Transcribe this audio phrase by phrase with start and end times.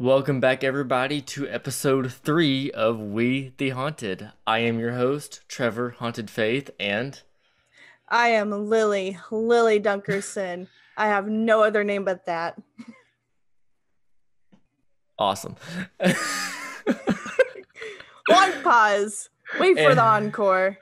[0.00, 4.30] Welcome back, everybody, to episode three of We the Haunted.
[4.46, 7.20] I am your host, Trevor Haunted Faith, and
[8.08, 10.68] I am Lily, Lily Dunkerson.
[10.96, 12.58] I have no other name but that.
[15.18, 15.56] awesome.
[15.98, 16.14] One
[18.62, 19.28] pause.
[19.58, 20.78] Wait for And- the encore.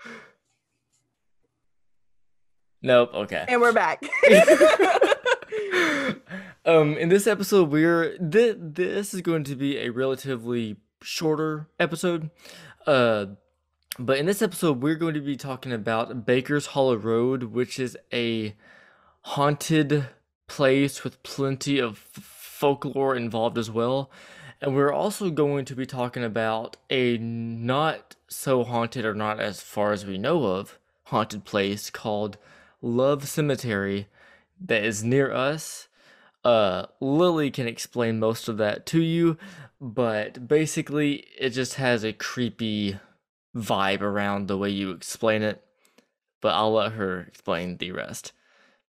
[2.82, 3.46] Nope, okay.
[3.48, 4.00] And we're back.
[6.68, 12.30] um, in this episode, we're th- this is going to be a relatively shorter episode.
[12.86, 13.26] Uh,
[13.98, 17.96] but in this episode, we're going to be talking about Baker's Hollow Road, which is
[18.12, 18.54] a
[19.22, 20.08] haunted
[20.46, 24.10] place with plenty of f- folklore involved as well.
[24.60, 29.62] And we're also going to be talking about a not so haunted, or not as
[29.62, 32.36] far as we know of, haunted place called
[32.82, 34.08] Love Cemetery
[34.60, 35.87] that is near us.
[36.44, 39.36] Uh, Lily can explain most of that to you,
[39.80, 42.98] but basically, it just has a creepy
[43.56, 45.62] vibe around the way you explain it.
[46.40, 48.32] But I'll let her explain the rest.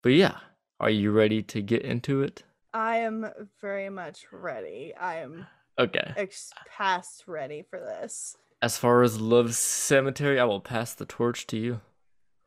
[0.04, 0.38] But yeah,
[0.80, 2.44] are you ready to get into it?
[2.74, 3.26] I am
[3.62, 4.94] very much ready.
[5.00, 5.48] I am
[5.80, 6.14] Okay.
[6.18, 8.36] ex- past ready for this.
[8.62, 11.80] As far as Love Cemetery, I will pass the torch to you.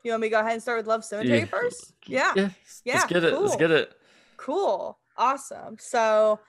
[0.04, 1.44] You want me to go ahead and start with Love Cemetery Yeah.
[1.46, 1.94] first?
[2.06, 2.32] Yeah.
[2.36, 2.48] Yeah.
[2.84, 3.32] Yeah, Let's get it.
[3.40, 3.92] Let's get it.
[4.40, 4.98] Cool.
[5.18, 5.76] Awesome.
[5.78, 6.40] So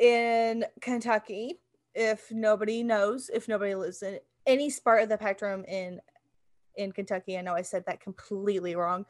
[0.00, 1.60] in Kentucky,
[1.94, 6.00] if nobody knows, if nobody lives in any part of the spectrum in
[6.76, 9.04] in Kentucky, I know I said that completely wrong.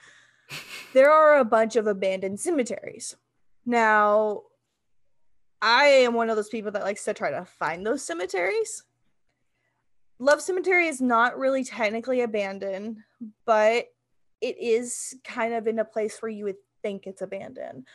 [0.95, 3.15] There are a bunch of abandoned cemeteries.
[3.67, 4.45] Now,
[5.61, 8.85] I am one of those people that likes to try to find those cemeteries.
[10.19, 12.97] Love Cemetery is not really technically abandoned,
[13.45, 13.85] but
[14.41, 17.87] it is kind of in a place where you would think it's abandoned.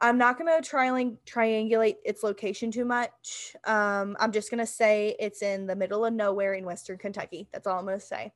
[0.00, 3.54] I'm not gonna try and triangulate its location too much.
[3.64, 7.48] Um, I'm just gonna say it's in the middle of nowhere in Western Kentucky.
[7.52, 8.32] That's all I'm gonna say.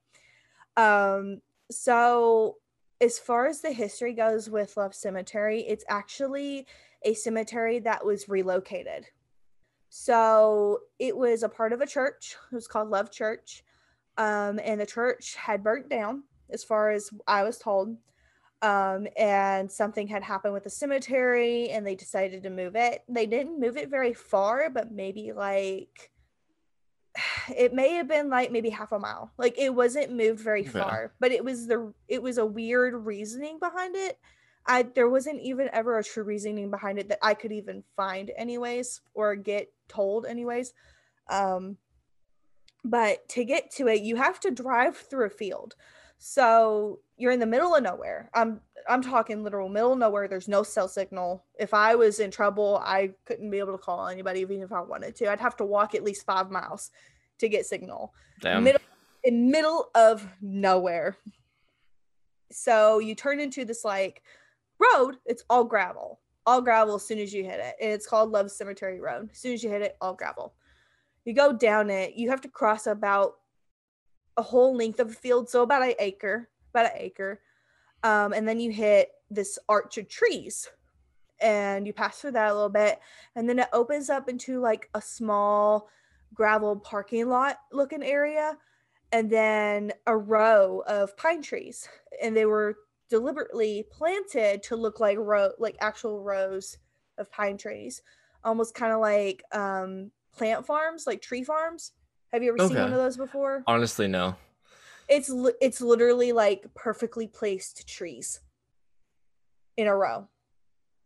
[0.77, 1.41] Um,
[1.71, 2.58] so
[3.01, 6.67] as far as the history goes with Love Cemetery, it's actually
[7.03, 9.07] a cemetery that was relocated.
[9.89, 12.36] So it was a part of a church.
[12.51, 13.64] It was called Love Church.
[14.19, 17.97] Um, and the church had burnt down, as far as I was told.
[18.62, 23.02] Um, and something had happened with the cemetery, and they decided to move it.
[23.08, 26.11] They didn't move it very far, but maybe like
[27.56, 29.33] it may have been like maybe half a mile.
[29.39, 30.70] Like it wasn't moved very Yeah.
[30.70, 34.18] far, but it was the it was a weird reasoning behind it.
[34.67, 38.30] I there wasn't even ever a true reasoning behind it that I could even find
[38.36, 40.73] anyways or get told anyways.
[41.28, 41.77] Um
[42.84, 45.74] but to get to it, you have to drive through a field.
[46.19, 48.31] So you're in the middle of nowhere.
[48.35, 50.29] I'm I'm talking literal middle of nowhere.
[50.29, 51.45] There's no cell signal.
[51.59, 54.81] If I was in trouble, I couldn't be able to call anybody even if I
[54.81, 55.31] wanted to.
[55.31, 56.91] I'd have to walk at least five miles
[57.39, 58.65] to get signal Damn.
[58.65, 58.81] middle
[59.25, 61.17] in middle of nowhere.
[62.53, 64.23] So you turn into this like
[64.79, 65.17] road.
[65.27, 68.51] It's all gravel, all gravel as soon as you hit it, and it's called Love
[68.51, 69.31] Cemetery Road.
[69.33, 70.55] As soon as you hit it, all gravel.
[71.25, 72.15] You go down it.
[72.15, 73.35] You have to cross about
[74.36, 77.41] a whole length of a field, so about an acre, about an acre,
[78.02, 80.69] um, and then you hit this arch of trees,
[81.41, 82.98] and you pass through that a little bit,
[83.35, 85.89] and then it opens up into like a small
[86.35, 88.57] gravel parking lot looking area
[89.13, 91.89] and then a row of pine trees.
[92.23, 92.77] And they were
[93.08, 96.79] deliberately planted to look like row like actual rows
[97.18, 98.03] of pine trees
[98.45, 101.92] almost kind of like um plant farms like tree farms
[102.33, 104.37] have you ever seen one of those before Honestly, no.
[105.09, 108.41] it's li- it's literally like perfectly placed trees
[109.77, 110.29] in a row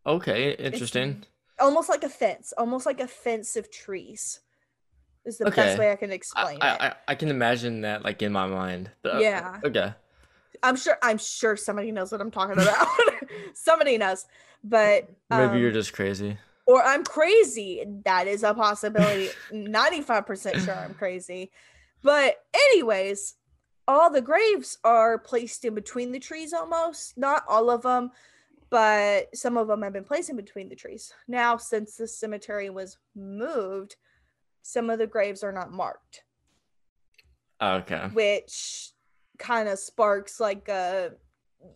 [0.06, 1.22] Okay, interesting.
[1.58, 4.40] almost like a fence almost like a fence of trees
[5.26, 5.66] is the Okay.
[5.66, 8.32] best way i can I, explain it I, I, I can imagine that like in
[8.32, 8.90] my mind.
[9.02, 9.60] But, uh, Yeah.
[9.64, 9.92] Okay.
[10.62, 12.86] I'm sure I'm sure somebody knows what I'm talking about.
[13.54, 14.26] somebody knows.
[14.62, 16.36] But Maybe you're um, just crazy.
[16.70, 17.84] Or I'm crazy.
[18.04, 19.30] That is a possibility.
[19.52, 21.50] 95% sure I'm crazy.
[22.02, 23.34] But anyways,
[23.88, 27.18] all the graves are placed in between the trees almost.
[27.18, 28.12] Not all of them,
[28.70, 31.12] but some of them have been placed in between the trees.
[31.26, 33.96] Now, since the cemetery was moved,
[34.62, 36.22] some of the graves are not marked
[37.62, 38.08] Okay.
[38.12, 38.92] which
[39.38, 41.12] kind of sparks like a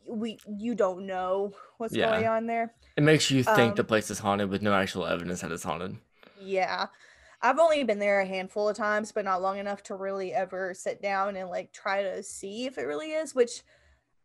[0.08, 2.10] we you don't know what's Yeah.
[2.10, 2.74] going on there.
[2.96, 5.62] It makes you think the Um, place is haunted with no actual evidence that it's
[5.64, 5.96] haunted.
[6.40, 6.86] Yeah.
[7.42, 10.72] I've only been there a handful of times, but not long enough to really ever
[10.72, 13.62] sit down and like try to see if it really is, which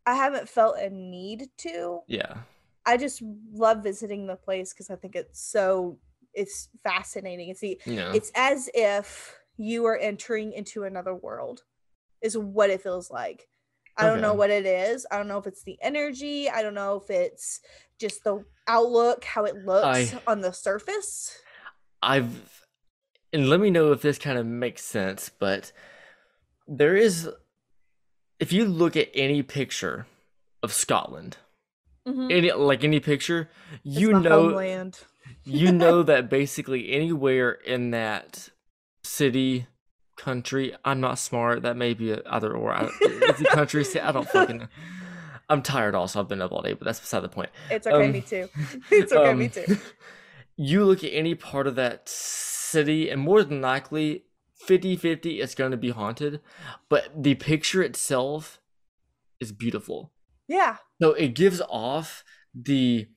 [0.05, 2.01] I haven't felt a need to.
[2.07, 2.37] Yeah.
[2.85, 3.21] I just
[3.51, 5.99] love visiting the place because I think it's so
[6.33, 7.49] it's fascinating.
[7.49, 8.13] It's the Yeah.
[8.13, 11.63] it's as if you are entering into another world
[12.21, 13.49] is what it feels like
[13.99, 16.73] i don't know what it is i don't know if it's the energy i don't
[16.73, 17.59] know if it's
[17.99, 21.37] just the outlook how it looks I- on the surface
[22.01, 22.63] I've
[23.33, 25.71] and let me know if this kind of makes sense, but
[26.65, 27.29] there is
[28.39, 30.07] if you look at any picture
[30.63, 31.37] of Scotland,
[32.07, 32.31] Mhm.
[32.31, 33.49] any like any picture,
[33.83, 34.99] you know homeland.
[35.43, 38.49] you know that basically anywhere in that
[39.03, 39.67] city,
[40.19, 42.73] country, I'm not smart, that may be either or.
[42.73, 44.67] I, it's a country, I don't fucking know.
[45.49, 47.49] I'm tired also, I've been up all day, but that's beside the point.
[47.71, 48.05] it's okay.
[48.05, 48.47] Um, me too.
[48.91, 49.33] It's okay.
[49.33, 49.77] Me Um, too.
[50.61, 54.25] You look at any part of that city, and more than likely,
[54.67, 56.41] 50 50 it's going to be haunted,
[56.89, 58.59] but the picture itself
[59.39, 60.11] is beautiful.
[60.49, 60.75] yeah.
[61.01, 63.07] So it gives off the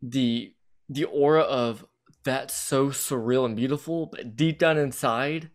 [0.00, 0.54] the
[0.88, 1.84] the aura of
[2.24, 5.50] that's so surreal and beautiful, but deep down inside,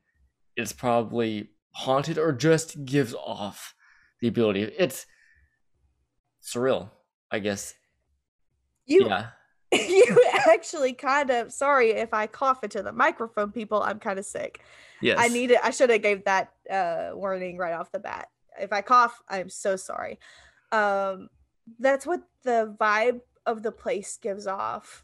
[0.56, 3.74] it's probably haunted or just gives off
[4.20, 4.64] the ability.
[4.64, 5.06] It's
[6.44, 6.90] surreal,
[7.32, 7.74] I guess.
[8.86, 9.28] you yeah.
[9.74, 14.26] you actually kind of sorry if i cough into the microphone people i'm kind of
[14.26, 14.60] sick
[15.02, 15.18] Yes.
[15.20, 15.60] I need it.
[15.64, 18.30] I should have gave that uh, warning right off the bat.
[18.60, 20.20] If I cough, I'm so sorry.
[20.72, 21.30] Um,
[21.80, 25.04] that's what the vibe of the place gives off.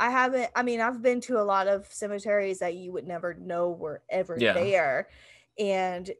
[0.00, 0.50] I haven't.
[0.56, 4.02] I mean, I've been to a lot of cemeteries that you would never know were
[4.08, 4.54] ever Yeah.
[4.54, 5.08] there,
[5.58, 6.10] and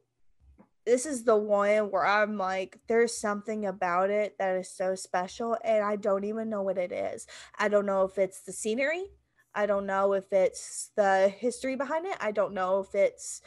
[0.85, 5.57] this is the one where I'm like, there's something about it that is so special,
[5.63, 7.25] and I don't even know what it is.
[7.57, 9.05] I don't know if it's the scenery.
[9.53, 12.17] I don't know if it's the history behind it.
[12.21, 13.41] I don't know if it's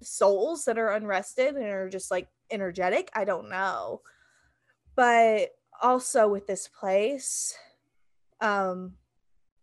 [0.00, 3.10] souls that are unrested and are just like energetic.
[3.14, 4.02] I don't know.
[4.94, 5.50] But
[5.80, 7.56] also with this place,
[8.40, 8.94] um,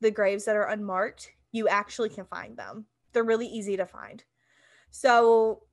[0.01, 2.85] the graves that are unmarked, you actually can find them.
[3.13, 4.23] They're really easy to find.
[4.91, 5.63] So,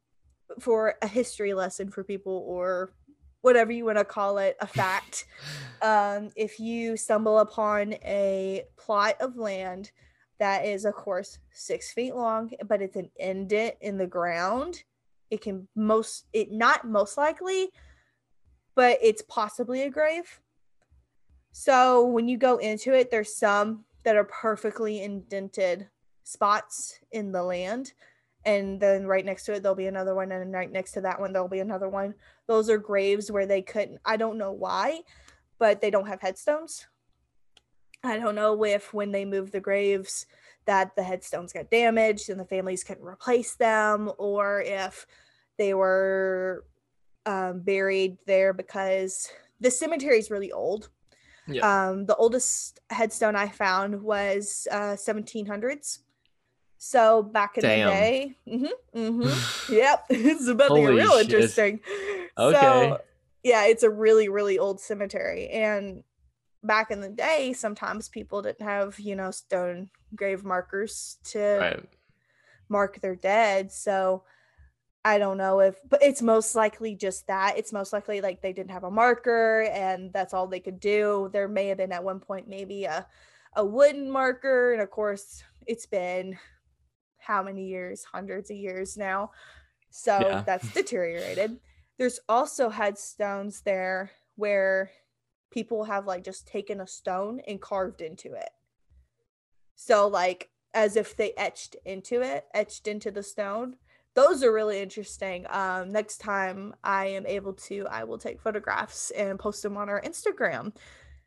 [0.60, 2.92] for a history lesson for people or
[3.40, 5.26] whatever you want to call it, a fact,
[5.82, 9.90] um, if you stumble upon a plot of land
[10.38, 14.82] that is, of course, six feet long, but it's an indent in the ground,
[15.30, 17.70] it can most it not most likely,
[18.74, 20.40] but it's possibly a grave.
[21.52, 25.88] So when you go into it, there's some that are perfectly indented
[26.22, 27.92] spots in the land.
[28.44, 30.30] And then right next to it, there'll be another one.
[30.30, 32.14] And right next to that one, there'll be another one.
[32.46, 35.00] Those are graves where they couldn't, I don't know why,
[35.58, 36.86] but they don't have headstones.
[38.04, 40.26] I don't know if when they moved the graves
[40.66, 45.04] that the headstones got damaged and the families couldn't replace them, or if
[45.58, 46.64] they were
[47.24, 50.90] um, buried there because the cemetery is really old.
[51.48, 51.88] Yeah.
[51.88, 56.00] Um, the oldest headstone I found was uh, 1700s.
[56.78, 57.88] So back in Damn.
[57.88, 59.32] the day, hmm hmm
[59.72, 61.32] yep, it's about to get Holy real shit.
[61.32, 61.80] interesting.
[62.38, 62.88] Okay.
[62.88, 62.98] So,
[63.42, 65.48] yeah, it's a really, really old cemetery.
[65.48, 66.02] And
[66.62, 71.88] back in the day, sometimes people didn't have, you know, stone grave markers to right.
[72.68, 73.72] mark their dead.
[73.72, 74.24] So
[75.06, 77.56] I don't know if, but it's most likely just that.
[77.56, 81.30] It's most likely like they didn't have a marker and that's all they could do.
[81.32, 83.06] There may have been at one point maybe a,
[83.54, 84.72] a wooden marker.
[84.72, 86.36] And of course, it's been
[87.18, 88.02] how many years?
[88.02, 89.30] Hundreds of years now.
[89.90, 90.42] So Yeah.
[90.46, 91.60] that's deteriorated.
[91.98, 94.90] There's also headstones there where
[95.52, 98.50] people have like just taken a stone and carved into it.
[99.76, 103.76] So like as if they etched into it, etched into the stone.
[104.16, 105.46] Those are really interesting.
[105.50, 109.88] Um, next time I am able to, I will take photographs and post them on
[109.88, 110.74] our Instagram.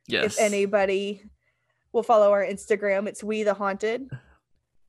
[0.07, 0.33] Yes.
[0.33, 1.23] If anybody
[1.93, 4.09] will follow our Instagram, it's We the Haunted.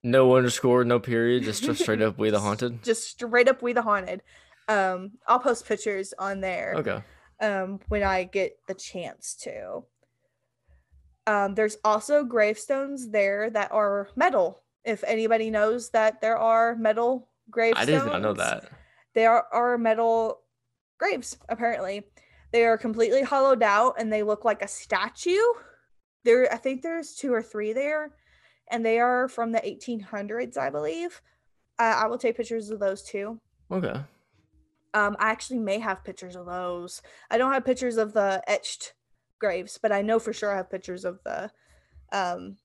[0.02, 2.82] no underscore, no period, just just straight up we the haunted.
[2.82, 4.22] Just straight up We the Haunted.
[4.66, 6.74] Um, I'll post pictures on there.
[6.78, 7.02] Okay.
[7.42, 9.84] um, when I get the chance to.
[11.26, 14.62] Um, there's also gravestones there that are metal.
[14.84, 17.28] If anybody knows that there are metal
[17.76, 18.70] I didn't know that.
[19.14, 20.40] There are metal
[20.98, 22.04] graves, apparently.
[22.52, 25.38] They are completely hollowed out and they look like a statue.
[26.24, 28.12] There, I think there's two or three there,
[28.70, 31.22] and they are from the 1800s, I believe.
[31.78, 33.40] Uh, I will take pictures of those too.
[33.70, 33.98] Okay.
[34.92, 37.00] Um, I actually may have pictures of those.
[37.30, 38.92] I don't have pictures of the etched
[39.38, 41.50] graves, but I know for sure I have pictures of the
[42.12, 42.56] um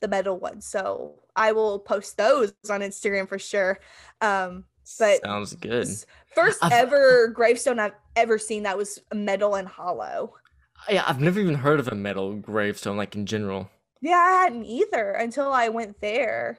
[0.00, 0.66] the metal ones.
[0.66, 3.78] So I will post those on Instagram for sure.
[4.20, 4.64] Um
[4.98, 5.88] But- Sounds good.
[6.34, 10.34] first I've- ever gravestone I've ever seen that was metal and hollow.
[10.88, 13.70] Yeah, I've never even heard of a metal gravestone like in general.
[14.00, 16.58] Yeah, I hadn't either until I went there.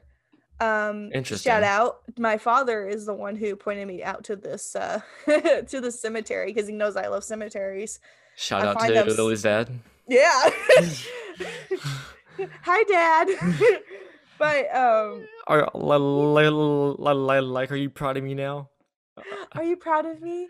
[0.60, 1.50] Um, Interesting.
[1.50, 5.82] shout out, my father is the one who pointed me out to this uh to
[5.82, 8.00] the cemetery because he knows I love cemeteries.
[8.36, 9.72] Shout I out to them s- Lily's dad.
[10.08, 10.50] Yeah.
[12.64, 13.28] Hi, Dad.
[14.40, 18.70] but um, Are li- li- li- li- like, are you proud of me now?
[19.54, 20.48] are you proud of me?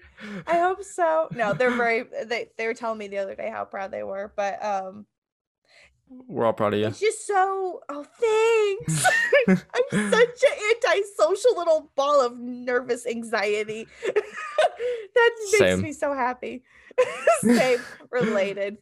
[0.48, 1.28] I hope so.
[1.32, 2.06] No, they're very.
[2.26, 5.06] They they were telling me the other day how proud they were, but um,
[6.10, 6.88] We're all proud of you.
[6.88, 7.82] it's just so.
[7.90, 9.06] Oh, thanks.
[9.50, 13.88] I'm such an antisocial little ball of nervous anxiety.
[14.06, 15.82] that makes Same.
[15.82, 16.64] me so happy.
[17.42, 17.80] Same,
[18.12, 18.78] related,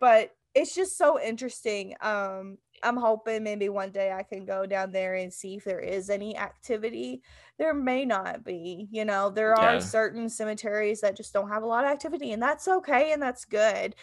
[0.00, 1.94] but it's just so interesting.
[2.00, 5.80] Um, I'm hoping maybe one day I can go down there and see if there
[5.80, 7.22] is any activity.
[7.58, 9.78] There may not be, you know, there are Yeah.
[9.78, 13.44] certain cemeteries that just don't have a lot of activity, and that's okay and that's
[13.44, 13.94] good.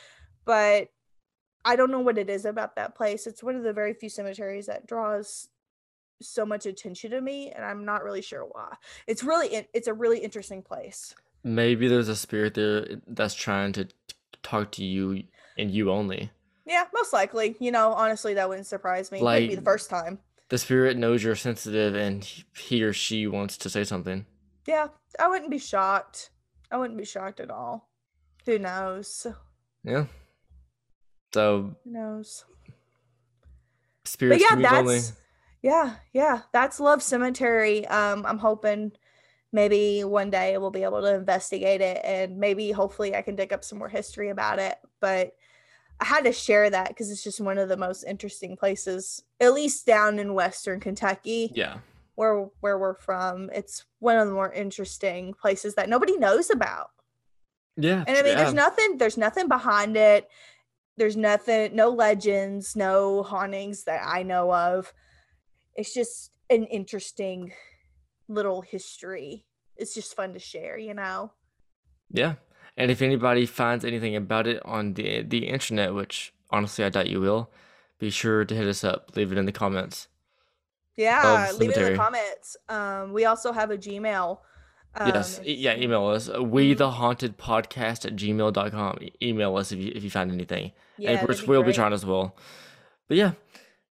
[0.46, 0.90] But
[1.66, 3.28] I don't know what it is about that place.
[3.28, 5.50] It's one of the very few cemeteries that draws
[6.22, 8.76] so much attention to me, and I'm not really sure why.
[9.06, 11.14] It's really it's a really interesting place.
[11.44, 13.94] Maybe there's a spirit there that's trying to t-
[14.44, 15.24] talk to you
[15.58, 16.32] and you only.
[16.68, 17.56] Yeah, most likely.
[17.60, 19.22] You know, honestly, that wouldn't surprise me.
[19.22, 20.20] Wouldn't be the first time.
[20.50, 24.26] The spirit knows you're sensitive and he- or she wants to say something.
[24.68, 24.88] Yeah,
[25.20, 26.30] I wouldn't be shocked.
[26.70, 27.90] I wouldn't be shocked at all.
[28.46, 29.26] Who knows?
[29.84, 30.06] Yeah.
[31.34, 32.46] So Who knows?
[34.06, 34.96] spirits yeah, to only.
[34.96, 35.14] that's-
[35.62, 37.86] Yeah, yeah, that's Love Cemetery.
[37.88, 38.92] Um, I'm hoping
[39.52, 43.52] maybe one day we'll be able to investigate it and maybe hopefully I can dig
[43.54, 44.78] up some more history about it.
[45.00, 45.34] But
[46.00, 49.54] I had to share that because it's just one of the most interesting places, at
[49.54, 51.52] least down in Western Kentucky.
[51.56, 51.78] Yeah.
[52.16, 53.50] where where we're from.
[53.54, 56.90] It's one of the more interesting places that nobody knows about.
[57.78, 58.04] Yeah.
[58.08, 58.44] And I mean, yeah.
[58.44, 60.28] there's nothing there's nothing behind it.
[60.98, 64.92] There's nothing, no legends, no hauntings that I know of.
[65.76, 67.54] It's just an interesting
[68.28, 69.46] little history.
[69.76, 71.32] It's just fun to share, you know.
[72.10, 72.36] Yeah.
[72.78, 77.10] And if anybody finds anything about it on the the internet, which honestly I doubt
[77.10, 77.50] you will,
[78.00, 79.16] be sure to hit us up.
[79.16, 80.08] Leave it in the comments.
[80.96, 82.58] Yeah, leave it in the comments.
[82.70, 84.40] Um, we also have a Gmail.
[84.96, 85.40] Um, yes.
[85.44, 86.30] Yeah, email us.
[86.30, 89.00] We the haunted podcast at gmail.com.
[89.22, 90.72] Email us if you if you find anything.
[90.98, 92.36] Yeah, and which be we'll be trying as well.
[93.08, 93.34] But yeah,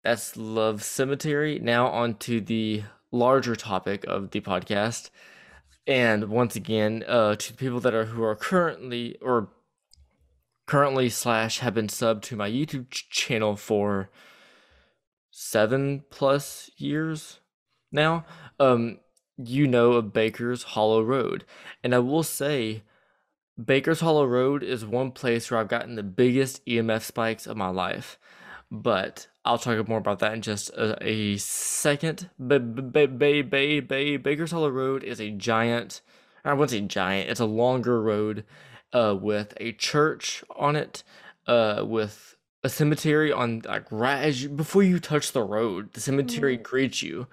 [0.04, 1.60] that's Love Cemetery.
[1.60, 5.10] Now on to the larger topic of the podcast.
[5.88, 9.50] And once again, uh to people that are who are currently or
[10.66, 14.10] currently slash have been subbed to my YouTube ch- channel for
[15.32, 17.40] seven plus years
[17.92, 18.26] now.
[18.60, 19.00] Um
[19.38, 21.46] you know of Baker's Hollow Road.
[21.84, 22.84] And I will say
[23.64, 27.70] Baker's Hollow Road is one place where I've gotten the biggest EMF spikes of my
[27.70, 28.20] life.
[28.70, 32.30] But I'll talk more about that in just a, a second.
[32.38, 36.02] But ba- ba- ba- ba- Baker's Hollow Road is a giant,
[36.44, 38.44] I wouldn't say giant, it's a longer road
[38.94, 41.04] uh, with a church on it,
[41.48, 46.02] uh, with a cemetery on, like, right as you, before you touch the road, the
[46.02, 46.64] cemetery Mhm.
[46.64, 47.28] greets you.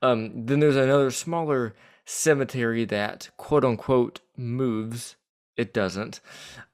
[0.00, 1.74] Um, then there's another smaller
[2.04, 5.14] cemetery that quote unquote moves.
[5.56, 6.20] It doesn't.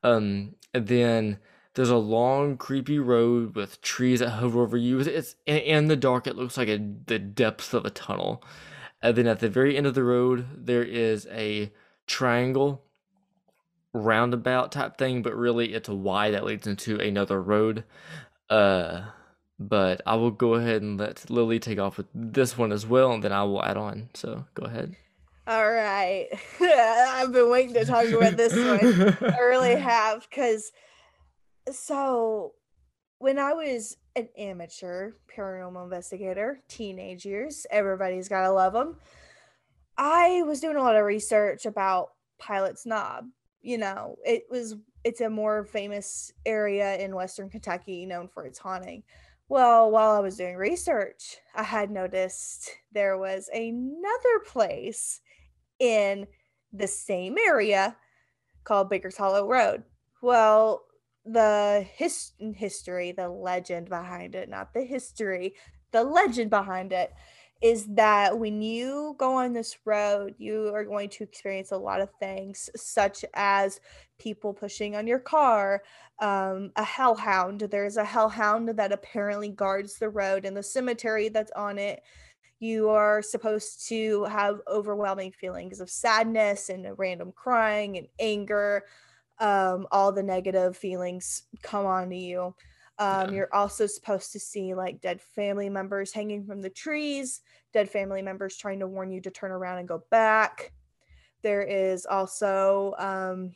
[0.02, 1.38] Um, and then
[1.78, 4.98] there's a long, creepy road with trees that hover over you.
[4.98, 6.26] It's, in the dark.
[6.26, 8.42] It looks like a, the depths of a tunnel.
[9.00, 11.70] And then at the very end of the road, there is a
[12.08, 12.82] triangle
[13.92, 17.84] roundabout type thing, but really it's a Y that leads into another road.
[18.50, 19.02] Uh,
[19.60, 23.12] but I will go ahead and let Lily take off with this one as well,
[23.12, 24.10] and then I will add on.
[24.14, 24.96] So go ahead.
[25.46, 26.26] All right.
[26.60, 29.32] I've been waiting to talk about this one.
[29.32, 30.72] I really have because
[31.72, 32.54] so
[33.18, 38.96] when I was an amateur paranormal investigator, teenage years, everybody's got to love them.
[39.96, 43.26] I was doing a lot of research about Pilot's Knob.
[43.60, 48.58] You know, it was it's a more famous area in western Kentucky known for its
[48.58, 49.02] haunting.
[49.48, 55.20] Well, while I was doing research, I had noticed there was another place
[55.78, 56.26] in
[56.72, 57.96] the same area
[58.64, 59.84] called Baker's Hollow Road.
[60.20, 60.82] Well,
[61.32, 65.54] the his- history, the legend behind it, not the history,
[65.92, 67.12] the legend behind it
[67.60, 72.00] is that when you go on this road, you are going to experience a lot
[72.00, 73.80] of things, such as
[74.18, 75.82] people pushing on your car,
[76.20, 77.60] um, a hellhound.
[77.60, 82.00] There's a hellhound that apparently guards the road and the cemetery that's on it.
[82.60, 88.84] You are supposed to have overwhelming feelings of sadness and random crying and anger.
[89.40, 92.54] Um, all the negative feelings come onto you.
[92.98, 93.32] Um, Yeah.
[93.32, 97.40] You're also supposed to see like dead family members hanging from the trees,
[97.72, 100.72] dead family members trying to warn you to turn around and go back.
[101.42, 103.54] There is also um,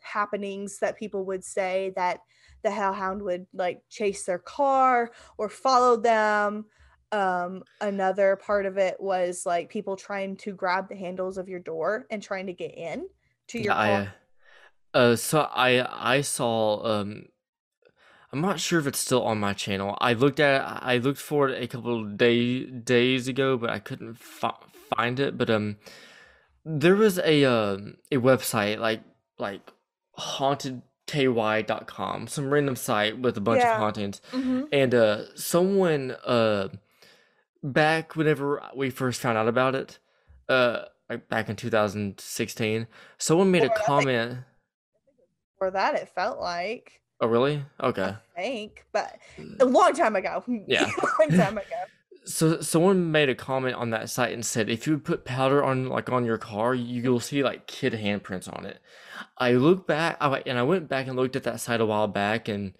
[0.00, 2.20] happenings that people would say that
[2.62, 6.66] the hellhound would like chase their car or follow them.
[7.12, 11.60] Um, another part of it was like people trying to grab the handles of your
[11.60, 13.06] door and trying to get in
[13.48, 13.84] to your Yeah, car.
[13.84, 14.08] I
[14.94, 17.26] uh so I I saw um
[18.32, 19.96] I'm not sure if it's still on my channel.
[20.00, 23.78] I looked at I looked for it a couple of day days ago, but I
[23.78, 24.52] couldn't fi
[24.96, 25.36] find it.
[25.38, 25.76] But um
[26.64, 29.02] there was a um a website like
[29.38, 29.70] like
[31.08, 33.78] hauntedky.com, some random site with a bunch of Yeah.
[33.78, 34.20] hauntings.
[34.30, 36.68] hmm And uh someone uh
[37.62, 39.98] back whenever we first found out about it,
[40.48, 42.86] uh like back in 2016,
[43.18, 44.38] someone made a comment.
[44.38, 44.42] I
[45.70, 47.64] that it felt like Oh, really?
[47.80, 48.14] I Okay.
[48.34, 49.60] think, but mm.
[49.60, 50.42] a long time ago.
[50.66, 50.90] Yeah.
[51.18, 51.64] long time ago.
[52.26, 55.90] So someone made a comment on that site and said if you put powder on
[55.90, 58.80] like on your car, you'll see like kid handprints on it.
[59.36, 62.08] I looked back I, and I went back and looked at that site a while
[62.08, 62.72] back and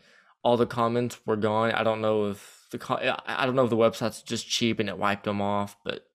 [0.43, 1.73] all the comments were gone.
[1.73, 2.79] I don't know if the
[3.27, 6.07] I I don't know if the website's just cheap and it wiped them off, but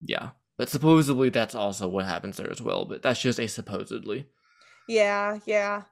[0.00, 0.30] yeah.
[0.56, 4.28] But supposedly that's also what happens there as well, but that's just a supposedly.
[4.86, 5.82] Yeah, yeah.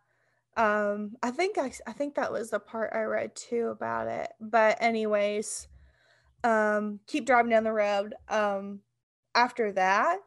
[0.57, 4.31] Um, I think I, I think that was the part I read too about it.
[4.41, 5.69] But anyways,
[6.45, 8.15] um, keep driving down the road.
[8.29, 8.81] Um,
[9.35, 10.21] after that,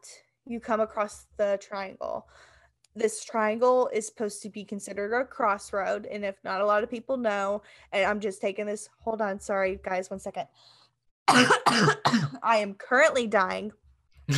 [0.44, 2.28] you come across the triangle.
[2.94, 6.90] This triangle is supposed to be considered a crossroad, and if not a lot of
[6.90, 8.88] people know, and I'm just taking this.
[9.04, 10.46] Hold on, sorry guys, one second.
[11.28, 13.72] I am currently dying.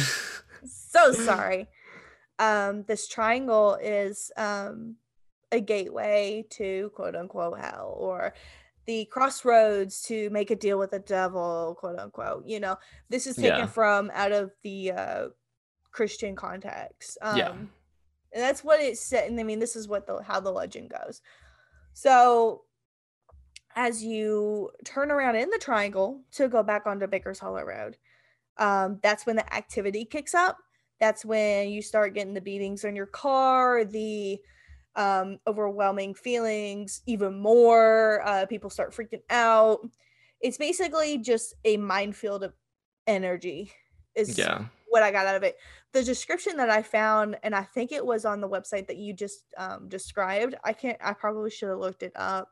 [0.62, 1.68] So sorry.
[2.40, 4.96] Um, this triangle is um
[5.52, 8.34] a gateway to quote unquote hell or
[8.86, 12.46] the crossroads to make a deal with the devil, quote unquote.
[12.46, 12.76] You know,
[13.10, 13.66] this is taken Yeah.
[13.66, 15.28] from out of the uh
[15.92, 17.18] Christian context.
[17.20, 17.48] Um Yeah.
[18.32, 19.28] and that's what it said.
[19.30, 21.20] And I mean, this is what the how the legend goes.
[21.92, 22.62] So
[23.76, 27.98] as you turn around in the triangle to go back onto Baker's Hollow Road,
[28.56, 30.58] um, that's when the activity kicks up.
[31.00, 34.38] That's when you start getting the beatings on your car, the
[34.96, 38.22] um, overwhelming feelings, even more.
[38.24, 39.80] Uh, people start freaking out.
[40.40, 42.52] It's basically just a minefield of
[43.06, 43.72] energy,
[44.14, 44.66] is Yeah.
[44.88, 45.56] what I got out of it.
[45.92, 49.14] The description that I found, and I think it was on the website that you
[49.14, 50.54] just um, described.
[50.64, 50.98] I can't.
[51.02, 52.48] I probably should have looked it up.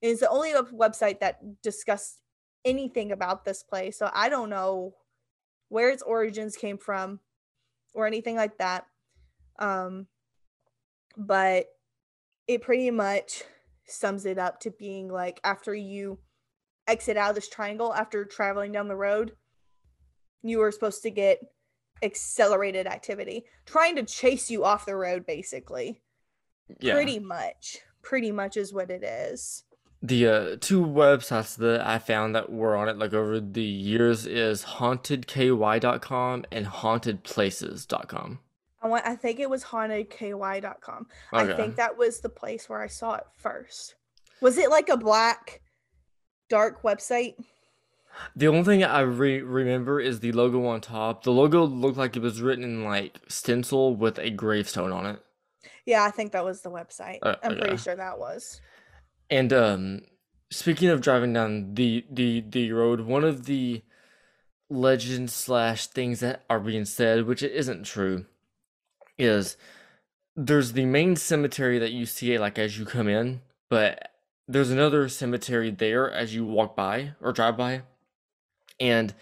[0.00, 2.20] Is the only website that discussed
[2.64, 4.94] anything about this place, so I don't know
[5.68, 7.20] where its origins came from
[7.94, 8.86] or anything like that.
[9.58, 10.06] Um,
[11.16, 11.66] but
[12.46, 13.44] it pretty much
[13.86, 16.18] sums it up to being like after you
[16.86, 19.32] exit out of this triangle after traveling down the road,
[20.42, 21.40] you were supposed to get
[22.02, 26.02] accelerated activity, trying to chase you off the road, basically.
[26.80, 26.94] Yeah.
[26.94, 27.78] Pretty much.
[28.02, 29.64] Pretty much is what it is.
[30.04, 34.26] The uh, two websites that I found that were on it like over the years
[34.26, 38.38] is hauntedky.com and hauntedplaces.com.
[38.82, 41.06] I want I think it was hauntedky.com.
[41.32, 43.94] I think that was the place where I saw it first.
[44.42, 45.62] Was it like a black
[46.50, 47.36] dark website?
[48.36, 51.22] The only thing I re remember is the logo on top.
[51.22, 55.22] The logo looked like it was written in like stencil with a gravestone on it.
[55.86, 57.20] Yeah, I think that was the website.
[57.22, 58.60] Uh, I'm pretty sure that was.
[59.30, 60.02] And um
[60.50, 63.82] speaking of driving down the the the road, one of the
[64.70, 68.26] legends slash things that are being said, which it isn't true,
[69.18, 69.56] is
[70.36, 74.10] there's the main cemetery that you see like as you come in, but
[74.48, 77.82] there's another cemetery there as you walk by or drive by,
[78.78, 79.14] and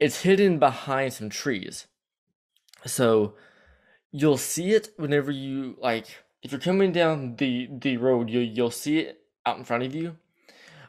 [0.00, 1.86] it's hidden behind some trees.
[2.86, 3.34] So
[4.12, 6.06] you'll see it whenever you like
[6.42, 9.94] if you're coming down the the road, you you'll see it out in front of
[9.94, 10.16] you,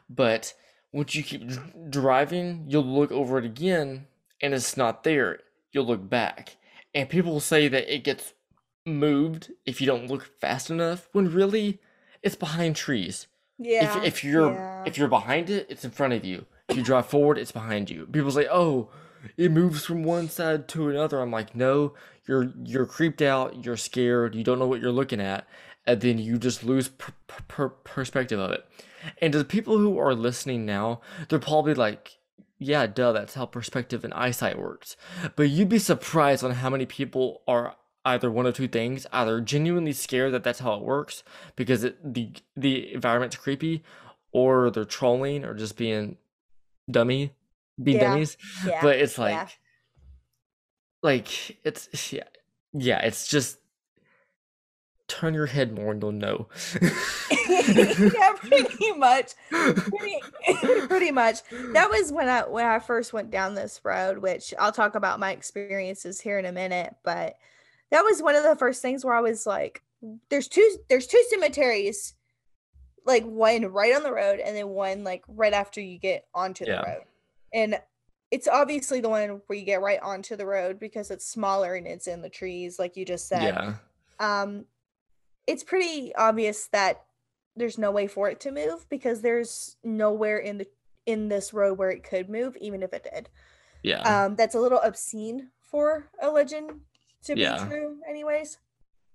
[0.08, 0.54] but
[0.92, 1.50] once you keep
[1.88, 4.06] driving, you'll look over it again
[4.40, 5.40] and it's not there.
[5.72, 6.56] You'll look back.
[6.94, 8.34] And people say that it gets
[8.84, 11.80] moved if you don't look fast enough when really
[12.22, 13.26] it's behind trees.
[13.58, 13.98] Yeah.
[13.98, 14.84] If if you're yeah.
[14.86, 16.46] if you're behind it, it's in front of you.
[16.68, 18.06] If you drive forward, it's behind you.
[18.06, 18.88] People say, "Oh,
[19.36, 21.94] it moves from one side to another." I'm like, "No,
[22.26, 25.46] you're you're creeped out, you're scared, you don't know what you're looking at,
[25.86, 27.12] and then you just lose per-
[27.48, 28.64] per- perspective of it."
[29.20, 32.18] And to the people who are listening now, they're probably like,
[32.58, 34.96] "Yeah, duh, that's how perspective and eyesight works."
[35.36, 39.40] But you'd be surprised on how many people are either one of two things: either
[39.40, 41.22] genuinely scared that that's how it works
[41.56, 43.82] because it, the the environment's creepy,
[44.32, 46.16] or they're trolling or just being
[46.90, 47.34] dummy,
[47.82, 48.10] being Yeah.
[48.10, 48.36] dummies.
[48.66, 48.82] Yeah.
[48.82, 49.48] But it's like, yeah.
[51.02, 52.24] like it's yeah,
[52.72, 52.98] yeah.
[53.00, 53.58] It's just
[55.10, 56.48] turn your head more and you'll know.
[57.48, 59.32] yeah, pretty much.
[59.50, 60.20] Pretty,
[60.86, 61.38] pretty much.
[61.72, 65.20] That was when I when I first went down this road, which I'll talk about
[65.20, 66.94] my experiences here in a minute.
[67.04, 67.36] But
[67.90, 69.82] that was one of the first things where I was like,
[70.30, 70.78] "There's two.
[70.88, 72.14] There's two cemeteries,
[73.04, 76.64] like one right on the road, and then one like right after you get onto
[76.66, 76.80] Yeah.
[76.82, 77.02] the road."
[77.52, 77.80] And
[78.30, 81.84] it's obviously the one where you get right onto the road because it's smaller and
[81.86, 83.74] it's in the trees, like you just said yeah,
[84.20, 84.66] um
[85.50, 86.94] it's pretty obvious that
[87.56, 90.66] there's no way for it to move because there's nowhere in the
[91.06, 93.28] in this road where it could move even if it did
[93.82, 96.80] yeah, um that's a little obscene for a legend
[97.24, 97.64] to Yeah.
[97.64, 98.58] be true anyways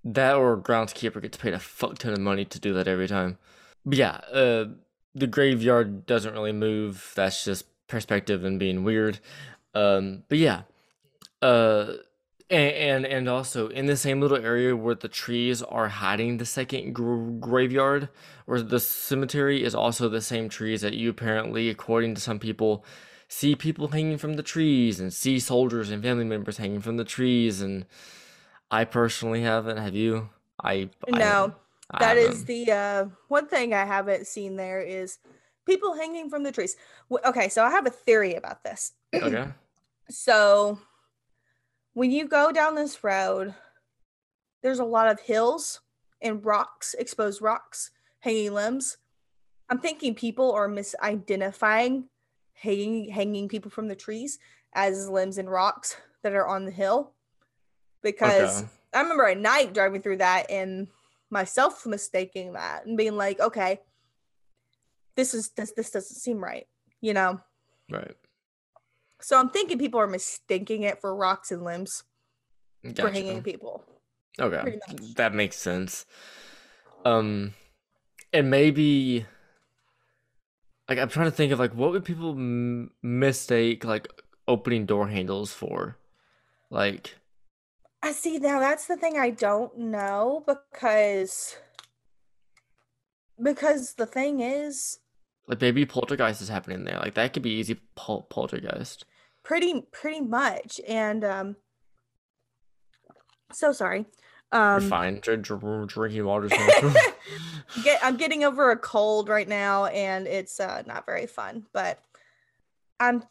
[0.03, 3.39] that or groundskeeper gets paid a fuck ton of money to do that every time.
[3.85, 4.65] But yeah, uh,
[5.15, 7.11] the graveyard doesn't really move.
[7.15, 9.19] That's just perspective and being weird.
[9.73, 10.61] Um, but yeah,
[11.41, 11.93] uh,
[12.49, 16.45] and, and and also in the same little area where the trees are hiding the
[16.45, 18.09] second gr- graveyard
[18.45, 22.85] or the cemetery is also the same trees that you apparently, according to some people,
[23.27, 27.03] see people hanging from the trees and see soldiers and family members hanging from the
[27.03, 27.61] trees.
[27.61, 27.85] And
[28.69, 29.77] I personally haven't.
[29.77, 30.29] Have you?
[30.63, 31.55] I no.
[31.91, 35.19] I that is the uh one thing i haven't seen there is
[35.67, 36.75] people hanging from the trees
[37.23, 39.47] okay so i have a theory about this okay.
[40.07, 40.79] So
[41.95, 43.55] when you go down this road,
[44.61, 45.79] there's a lot of hills
[46.21, 48.97] and rocks, exposed rocks, hanging limbs.
[49.69, 52.03] I'm thinking people are misidentifying
[52.53, 54.39] hanging hanging people from the trees
[54.73, 57.13] as limbs and rocks that are on the hill.
[58.03, 58.69] Because Okay.
[58.93, 60.87] I remember at night driving through that and
[61.29, 63.79] myself mistaking that and being like, okay,
[65.15, 66.67] this is this this doesn't seem right,
[66.99, 67.39] you know.
[67.89, 68.15] Right.
[69.21, 72.03] So I'm thinking people are mistaking it for rocks and limbs
[72.95, 73.83] for hanging people.
[74.39, 74.79] Okay,
[75.15, 76.05] that makes sense.
[77.05, 77.53] Um,
[78.33, 79.25] and maybe
[80.89, 84.07] like I'm trying to think of like what would people m- mistake like
[84.47, 85.97] opening door handles for,
[86.69, 87.15] like
[88.03, 91.57] I see now that's the thing I don't know because
[93.41, 94.99] because the thing is
[95.47, 96.97] like maybe poltergeist is happening there.
[96.97, 99.05] Like that could be easy pol- poltergeist.
[99.43, 101.55] pretty pretty much and um
[103.51, 104.05] so sorry.
[104.53, 105.19] You're Um fine.
[105.21, 106.47] Dr- dr- drinking water.
[107.83, 111.99] get I'm getting over a cold right now and it's uh not very fun, but
[112.99, 113.23] I'm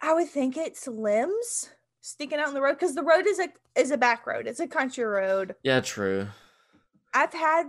[0.00, 1.70] I would think it's limbs
[2.00, 4.46] sticking out in the road because the road is a is a back road.
[4.46, 5.54] It's a country road.
[5.62, 6.28] yeah, true.
[7.14, 7.64] I've had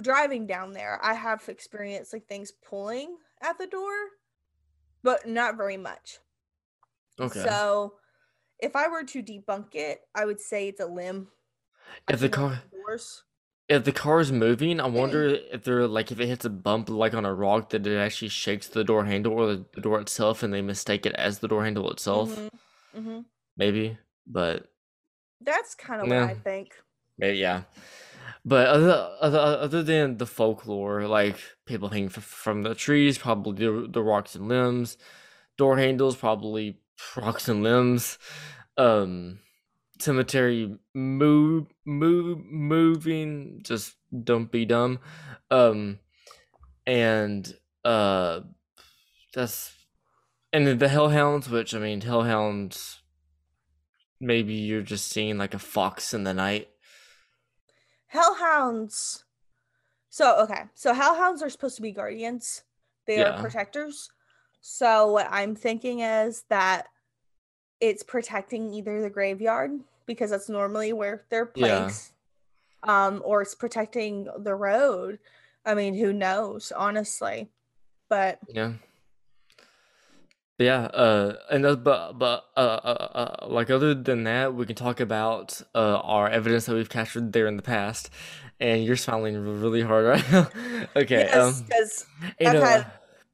[0.00, 3.92] driving down there, I have experienced like things pulling at the door,
[5.02, 6.18] but not very much.
[7.20, 7.40] Okay.
[7.40, 7.94] So
[8.58, 11.28] if I were to debunk it, I would say it's a limb.
[12.08, 12.98] if the car the
[13.68, 16.88] if the car is moving, I wonder if they're like if it hits a bump
[16.88, 20.42] like on a rock that it actually shakes the door handle or the, door itself,
[20.42, 22.36] and they mistake it as the door handle itself.
[22.36, 22.50] Mhm,
[22.94, 23.24] mhm.
[23.56, 24.68] Maybe, but
[25.40, 26.20] That's kind of Yeah.
[26.24, 26.74] what I think.
[27.18, 27.62] maybe yeah.
[28.44, 33.64] But other other other than the folklore, like people hanging f- from the trees, probably
[33.64, 34.96] the, the rocks and limbs,
[35.56, 36.80] door handles, probably
[37.16, 38.18] rocks and limbs,
[38.76, 39.38] um,
[40.00, 44.98] cemetery move move moving, just don't be dumb,
[45.52, 46.00] um,
[46.84, 48.40] and uh,
[49.32, 49.72] that's
[50.52, 52.98] and the hellhounds, which I mean, hellhounds.
[54.20, 56.68] Maybe you're just seeing like a fox in the night.
[58.12, 59.24] Hellhounds.
[60.10, 62.64] So okay, so hellhounds are supposed to be guardians.
[63.06, 63.30] They Yeah.
[63.30, 64.10] are protectors.
[64.60, 66.88] So what I'm thinking is that
[67.80, 71.84] it's protecting either the graveyard because that's normally where they're Yeah.
[71.84, 72.12] placed,
[72.82, 75.18] um, or it's protecting the road.
[75.64, 77.48] I mean, who knows, honestly.
[78.08, 78.74] But Yeah.
[80.58, 83.08] Yeah, uh, and uh, but but uh, uh,
[83.42, 87.32] uh, like other than that, we can talk about uh our evidence that we've captured
[87.32, 88.10] there in the past,
[88.60, 90.48] and you're smiling really hard right now.
[90.96, 92.06] Okay, yes, um, because
[92.40, 92.84] I've had uh,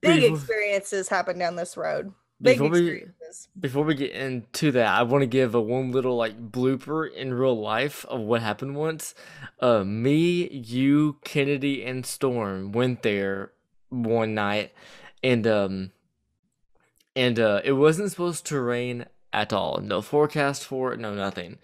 [0.01, 2.13] big before- experiences happen down this road.
[2.41, 3.49] Big before we experiences.
[3.59, 7.35] before we get into that, I want to give a one little like blooper in
[7.35, 9.13] real life of what happened once.
[9.59, 13.51] Uh, me, you, Kennedy, and Storm went there
[13.89, 14.73] one night,
[15.23, 15.91] and um,
[17.19, 19.81] and uh, it wasn't supposed to rain at all.
[19.83, 21.59] No forecast for it, no nothing.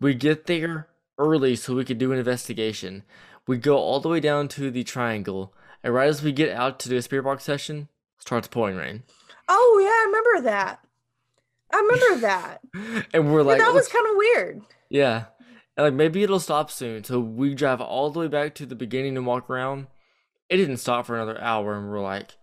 [0.00, 3.02] We get there early so we could do an investigation.
[3.46, 6.78] We go all the way down to the triangle, And right as we get out
[6.80, 9.02] to do a spirit box session, starts pouring rain.
[9.48, 10.80] Oh yeah, I remember that.
[11.72, 12.60] I remember that.
[13.14, 14.62] And we're But like, that was kind of weird.
[14.90, 15.24] yeah.
[15.76, 17.04] And like maybe it'll stop soon.
[17.04, 19.86] So we drive all the way back to the beginning and walk around.
[20.50, 22.36] It didn't stop for another hour, and we're like,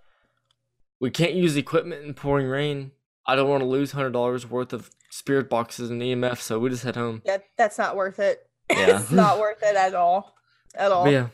[1.00, 2.92] we can't use equipment in pouring rain.
[3.26, 6.70] I don't want to lose hundred dollars worth of spirit boxes and EMF, so we
[6.70, 7.22] just head home.
[7.26, 8.44] That that's not worth it.
[8.70, 9.00] Yeah.
[9.00, 10.36] it's not worth it at all.
[10.76, 11.06] At all.
[11.06, 11.28] But yeah.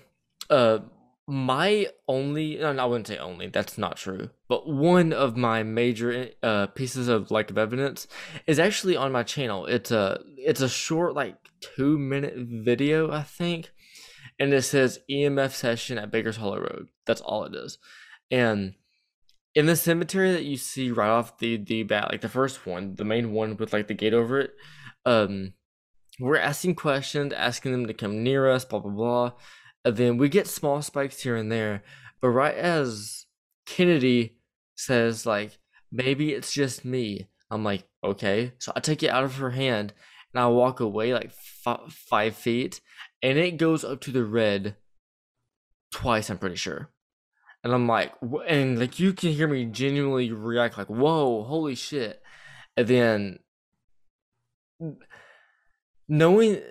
[0.49, 0.80] Uh
[1.26, 4.30] my only no, I wouldn't say only, that's not true.
[4.47, 8.08] But one of my major uh pieces of like of evidence
[8.45, 9.65] is actually on my channel.
[9.65, 11.38] It's a it's a short like
[11.76, 13.71] 2 minute video, I think.
[14.39, 16.89] And it says EMF session at Baker's Hollow Road.
[17.06, 17.78] That's all it is.
[18.30, 18.76] And
[19.56, 22.96] in the cemetery that you see right off the the bat, like the first one,
[22.96, 24.54] the main one with like the gate over it,
[25.06, 25.54] um
[26.20, 29.32] we're asking questions, asking them to come near us, blah blah blah.
[29.86, 31.84] And then we get small spikes here and there.
[32.22, 33.26] But right as
[33.66, 34.38] Kennedy
[34.76, 35.58] says, like,
[35.92, 38.54] maybe it's just me, I'm like, okay.
[38.60, 39.94] So I take it out of her hand
[40.34, 41.32] and I walk away like
[41.66, 42.82] f- five feet,
[43.22, 44.76] and it goes up to the red
[45.92, 46.89] twice, I'm pretty sure.
[47.63, 48.12] And I'm like,
[48.47, 52.21] and like you can hear me genuinely react, like, whoa, holy shit.
[52.76, 53.39] And then
[56.08, 56.62] knowing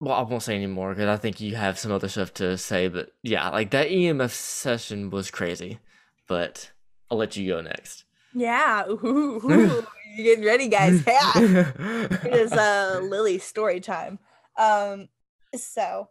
[0.00, 2.88] well i won't say anymore because i think you have some other stuff to say
[2.88, 5.78] but yeah like that emf session was crazy
[6.26, 6.72] but
[7.10, 8.84] i'll let you go next Yeah.
[8.90, 9.86] Ooh, ooh,
[10.16, 11.02] you're getting ready, guys.
[11.06, 11.32] Yeah.
[11.36, 14.18] it is uh Lily's story time.
[14.56, 15.08] Um,
[15.54, 16.08] so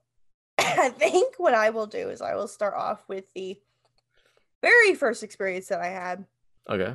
[0.80, 3.60] I think what I will do is I will start off with the
[4.62, 6.26] very first experience that I had.
[6.70, 6.94] okay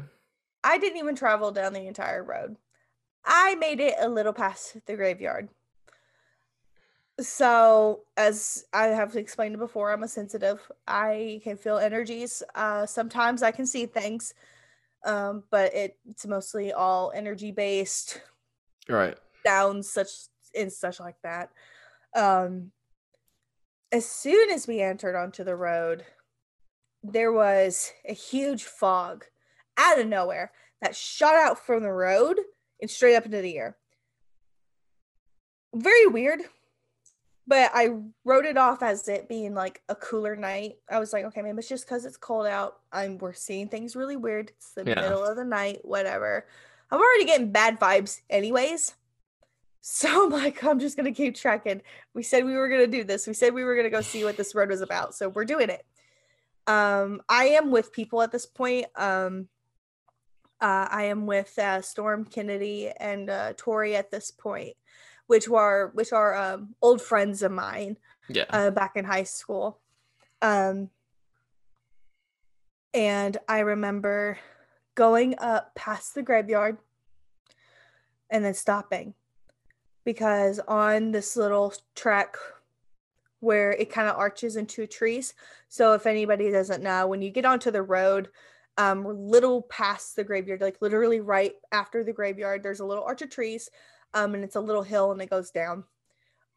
[0.65, 2.57] I didn't even travel down the entire road.
[3.25, 5.49] I made it a little past the graveyard.
[7.21, 10.61] So, as I have explained before, I'm a sensitive.
[10.89, 12.43] I can feel energies.
[12.55, 14.35] Uh, sometimes I can see things,
[15.05, 18.23] um, but it, it's mostly all energy based
[18.89, 19.17] Right.
[19.47, 20.09] sounds such
[20.57, 21.51] and such like that.
[22.17, 22.73] Um,
[23.93, 26.05] as soon as we entered onto the road,
[27.03, 29.27] there was a huge fog
[29.77, 32.41] out of nowhere that shot out from the road
[32.81, 33.77] and straight up into the air.
[35.75, 36.41] Very weird,
[37.47, 37.91] but I
[38.25, 40.77] wrote it off as it being like a cooler night.
[40.91, 42.81] I was like, okay, maybe it's just because it's cold out.
[42.93, 44.51] I'm we're seeing things really weird.
[44.57, 45.01] It's the Yeah.
[45.01, 46.47] middle of the night, whatever.
[46.91, 48.95] I'm already getting bad vibes, anyways.
[49.85, 51.83] So I'm like, I'm just gonna keep trekking.
[52.15, 53.27] We said we were gonna do this.
[53.27, 55.15] We said we were gonna go see what this road was about.
[55.17, 55.85] So we're doing it.
[56.69, 58.87] Um, I am with people at this point.
[58.95, 59.49] Um,
[60.61, 64.77] uh, I am with uh, Storm Kennedy and uh, Tori at this point,
[65.27, 67.97] which were which are um, old friends of mine
[68.29, 69.81] yeah uh, back in high school.
[70.41, 70.91] Um,
[72.95, 74.39] and I remember
[74.95, 76.79] going up past the graveyard
[78.31, 79.15] and then stopping
[80.05, 82.37] because on this little track
[83.43, 85.35] where it kind of arches into trees.
[85.69, 88.29] So if anybody doesn't know, when you get onto the road,
[88.79, 93.21] um, little past the graveyard, like literally right after the graveyard, there's a little arch
[93.21, 93.69] of trees,
[94.15, 95.83] um, and it's a little hill and it goes down.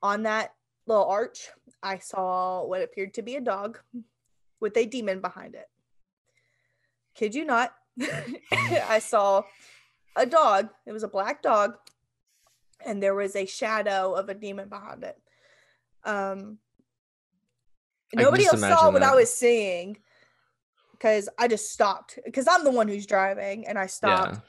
[0.04, 0.54] On that
[0.86, 1.50] little arch,
[1.82, 3.80] I saw what appeared to be a dog
[4.60, 5.68] with a demon behind it.
[7.16, 7.74] Kid you not,
[8.52, 9.42] I saw
[10.16, 10.70] a dog.
[10.86, 11.78] It was a black dog,
[12.84, 15.18] and there was a shadow of a demon behind it.
[16.04, 16.58] Um,
[18.14, 19.98] nobody else saw what I was seeing
[20.92, 24.42] because I just stopped because I'm the one who's driving, and I stopped yeah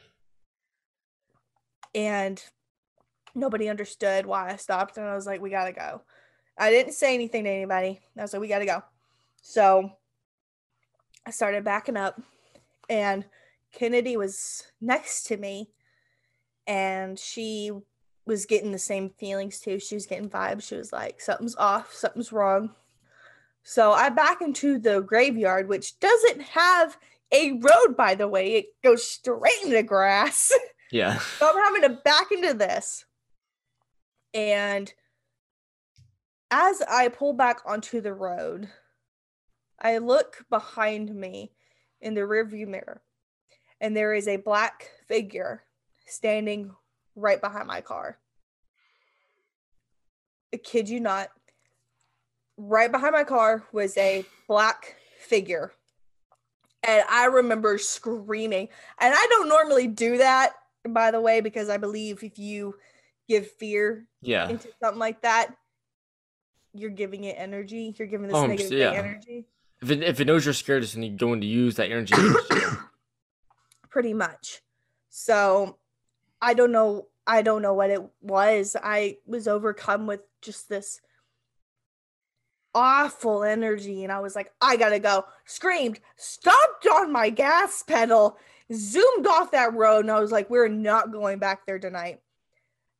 [1.96, 2.44] and
[3.34, 4.98] nobody understood why I stopped.
[4.98, 6.02] And I was like, we gotta go.
[6.58, 8.00] I didn't say anything to anybody.
[8.16, 8.82] I was like, we gotta go.
[9.42, 9.90] So
[11.26, 12.20] I started backing up,
[12.88, 13.24] and
[13.72, 15.70] Kennedy was next to me,
[16.66, 17.72] and she
[18.26, 19.78] was getting the same feelings too.
[19.78, 20.64] She was getting vibes.
[20.64, 22.74] She was like, something's off, something's wrong.
[23.62, 26.96] So I back into the graveyard, which doesn't have
[27.32, 28.54] a road, by the way.
[28.54, 30.52] It goes straight into the grass.
[30.90, 33.04] yeah So I'm having to back into this.
[34.34, 34.92] And
[36.50, 38.68] as I pull back onto the road,
[39.80, 41.52] I look behind me
[42.00, 43.02] in the rearview mirror,
[43.80, 45.64] and there is a black figure
[46.06, 46.70] standing
[47.16, 48.18] right behind my car.
[50.54, 51.28] I kid you not.
[52.56, 55.72] Right behind my car was a black figure.
[56.86, 58.68] And I remember screaming.
[59.00, 60.52] And I don't normally do that,
[60.88, 62.76] by the way, because I believe if you
[63.28, 65.52] give fear yeah into something like that,
[66.72, 67.94] you're giving it energy.
[67.98, 68.92] You're giving this Oh, negative yeah.
[68.92, 69.46] energy.
[69.82, 72.14] If it, if it knows you're scared, it's going to use that energy.
[73.90, 74.62] pretty much.
[75.10, 75.78] So
[76.46, 78.76] I don't know I don't know what it was.
[78.80, 81.00] I was overcome with just this
[82.72, 85.24] awful energy and I was like, I got to go.
[85.44, 88.38] Screamed, stomped on my gas pedal,
[88.72, 92.20] zoomed off that road and I was like, we're not going back there tonight.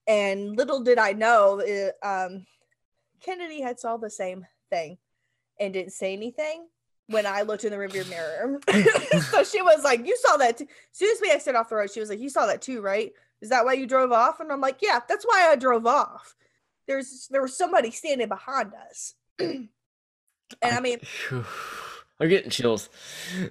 [0.09, 2.47] And little did I know, it, um,
[3.21, 4.99] Kennedy had saw the same thing
[5.61, 6.67] and didn't say anything
[7.09, 8.61] when I looked in the rearview mirror.
[9.31, 10.65] so she was like, "You saw that." Too.
[10.65, 12.81] As soon as we exited off the road, she was like, "You saw that too,
[12.81, 13.13] right?
[13.41, 16.35] Is that why you drove off?" And I'm like, "Yeah, that's why I drove off.
[16.87, 19.69] There's there was somebody standing behind us." and
[20.63, 20.99] I mean,
[21.31, 22.89] I'm getting chills.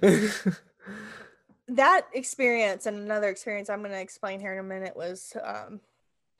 [1.68, 5.80] that experience and another experience I'm going to explain here in a minute was um,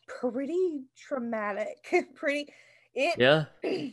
[0.06, 2.06] pretty traumatic.
[2.14, 2.52] pretty
[2.94, 3.44] it yeah.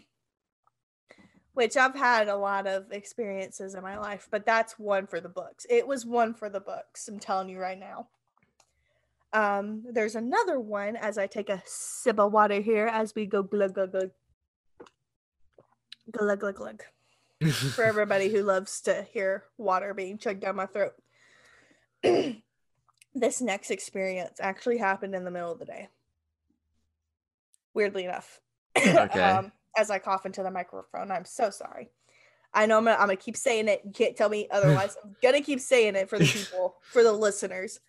[1.53, 5.29] which I've had a lot of experiences in my life, but that's one for the
[5.29, 5.65] books.
[5.69, 7.07] It was one for the books.
[7.07, 8.07] I'm telling you right now.
[9.33, 13.41] Um, there's another one as I take a sip of water here as we go
[13.41, 14.11] glug glug glug
[16.11, 16.83] glug glug glug.
[17.75, 20.93] for everybody who loves to hear water being chugged down my throat.
[23.13, 25.89] this next experience actually happened in the middle of the day.
[27.73, 28.39] Weirdly enough.
[28.77, 29.21] Okay.
[29.21, 31.89] um, as I cough into the microphone, I'm so sorry.
[32.53, 33.81] I know I'm gonna, I'm gonna keep saying it.
[33.85, 34.95] You can't tell me otherwise.
[35.03, 37.79] I'm gonna keep saying it for the people, for the listeners.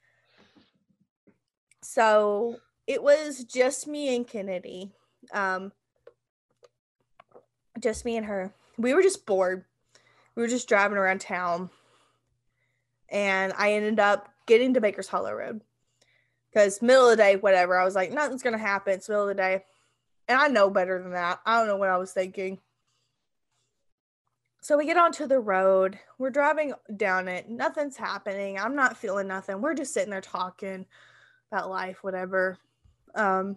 [1.85, 4.91] So it was just me and Kennedy.
[5.33, 5.71] Um,
[7.79, 8.55] just me and her.
[8.79, 9.65] We were just bored.
[10.35, 11.71] We were just driving around town.
[13.11, 15.61] And I ended up getting to Baker's Hollow Road.
[16.51, 17.79] Because middle of the day, whatever.
[17.79, 18.95] I was like, nothing's gonna happen.
[18.95, 19.65] It's middle of the day.
[20.27, 21.41] And I know better than that.
[21.45, 22.61] I don't know what I was thinking.
[24.63, 25.99] So we get onto the road.
[26.17, 27.51] We're driving down it.
[27.51, 28.59] Nothing's happening.
[28.59, 29.61] I'm not feeling nothing.
[29.61, 30.87] We're just sitting there talking
[31.55, 32.59] about life, whatever.
[33.15, 33.57] Um,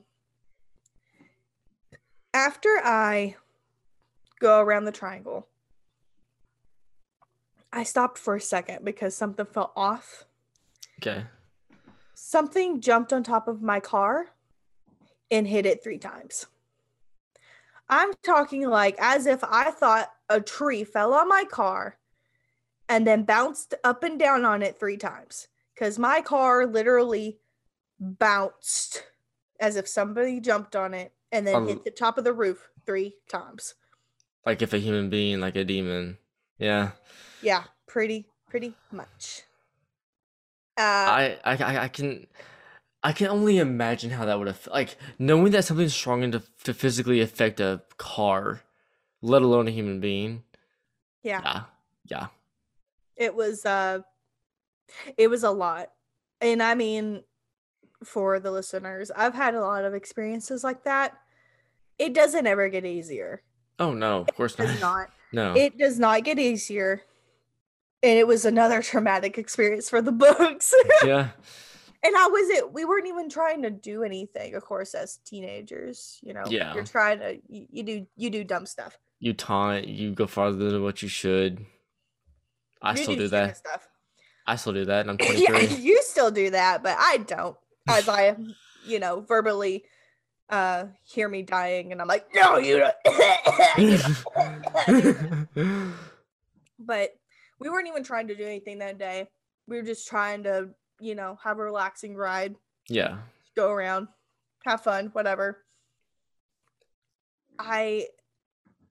[2.32, 3.36] after I
[4.40, 5.48] go around the triangle,
[7.74, 10.26] I stopped for a second because something felt off.
[11.02, 11.24] Okay.
[12.14, 14.28] Something jumped on top of my car
[15.32, 16.46] and hit it three times.
[17.90, 21.98] I'm talking like as if I thought a tree fell on my car
[22.90, 27.40] and then bounced up and down on it three times because my car literally
[28.00, 29.04] bounced
[29.60, 32.70] as if somebody jumped on it and then Um, hit the top of the roof
[32.86, 33.76] three times.
[34.46, 36.18] Like if a human being, like a demon.
[36.58, 36.92] Yeah.
[37.42, 39.44] Yeah, pretty, pretty much.
[40.78, 42.28] Uh, I, I, I- can,
[43.04, 46.74] I can only imagine how that would have, like, knowing that something's strong enough to
[46.74, 48.62] physically affect a car,
[49.22, 50.44] let alone a human being.
[51.24, 51.42] yeah.
[51.44, 51.64] Yeah.
[52.10, 52.28] Yeah.
[53.18, 54.00] it was uh
[55.18, 55.92] it was a lot
[56.40, 57.22] and i mean
[58.04, 61.14] for the listeners i've had a lot of experiences like that
[61.98, 63.42] it doesn't ever get easier
[63.80, 64.80] Oh no, of course not.
[64.80, 65.54] not No.
[65.56, 67.02] it does not get easier
[68.04, 70.74] and it was another traumatic experience for the books
[71.06, 71.30] yeah.
[72.04, 76.20] and i was it we weren't even trying to do anything of course as teenagers
[76.24, 76.74] you know Yeah.
[76.74, 80.70] you're trying to you, you do you do dumb stuff You taunt, you go farther
[80.72, 81.66] than what you should.
[82.82, 83.58] I You still do stupid that.
[83.58, 83.88] stuff
[84.50, 85.78] I still do that, and I'm yeah, 23.
[85.84, 87.58] you still do that, but I don't.
[87.88, 88.36] As I,
[88.86, 89.86] you know, verbally
[90.50, 92.95] uh hear me dying, and I'm like, no, you don't.
[96.80, 97.10] but
[97.60, 99.28] we weren't even trying to do anything that day.
[99.67, 100.69] We were just trying to,
[101.00, 102.56] you know, have a relaxing ride,
[102.88, 103.17] yeah.
[103.56, 104.08] go around,
[104.65, 105.63] have fun, whatever.
[107.60, 108.08] I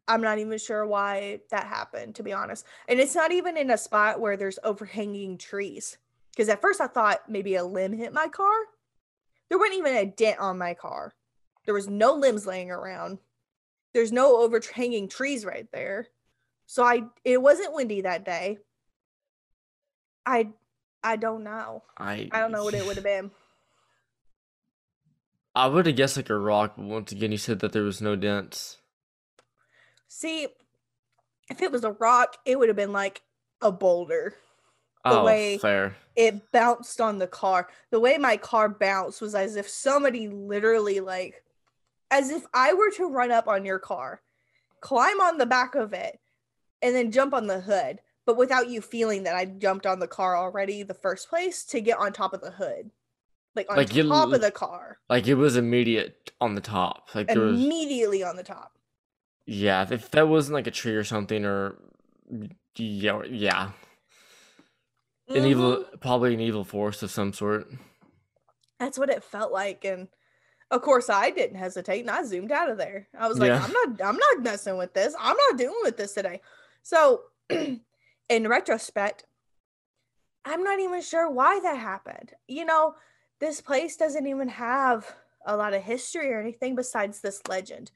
[0.08, 2.64] I'm not even sure why that happened, to be honest.
[2.88, 5.98] And it's not even in a spot where there's overhanging trees.
[6.30, 8.54] Because at first I thought maybe a limb hit my car.
[9.48, 11.14] There wasn't even a dent on my car.
[11.64, 13.18] There was no limbs laying around.
[13.92, 16.08] There's no overhanging trees right there.
[16.66, 18.58] So I it wasn't windy that day.
[20.24, 20.48] I
[21.02, 21.84] I don't know.
[21.96, 23.30] I I don't know what it would have been.
[25.54, 28.02] I would have guessed like a rock, but once again, you said that there was
[28.02, 28.76] no dents.
[30.06, 30.48] See,
[31.48, 33.22] if it was a rock, it would have been like
[33.62, 34.34] a boulder.
[35.10, 35.96] The oh, way- fair.
[36.16, 37.68] It bounced on the car.
[37.90, 41.42] The way my car bounced was as if somebody literally like
[42.10, 44.22] as if I were to run up on your car,
[44.80, 46.18] climb on the back of it,
[46.80, 50.08] and then jump on the hood, but without you feeling that I jumped on the
[50.08, 52.90] car already the first place to get on top of the hood.
[53.54, 54.98] Like on Like, top l- of the car.
[55.10, 57.08] Like it was immediate on the top.
[57.14, 58.72] Like there was, Immediately on the top.
[59.46, 59.86] yeah.
[59.90, 61.76] If that wasn't like a tree or something, or
[62.76, 63.70] yeah, yeah.
[65.28, 65.96] An evil, mm-hmm.
[65.98, 67.68] probably an evil force of some sort.
[68.78, 70.08] That's what it felt like, and
[70.70, 73.08] of course I didn't hesitate, and I zoomed out of there.
[73.18, 73.62] I was like, Yeah.
[73.62, 75.14] I'm not, I'm not messing with this.
[75.18, 76.40] I'm not dealing with this today.
[76.82, 79.24] So, in retrospect,
[80.44, 82.32] I'm not even sure why that happened.
[82.46, 82.94] You know,
[83.40, 85.12] this place doesn't even have
[85.44, 87.90] a lot of history or anything besides this legend.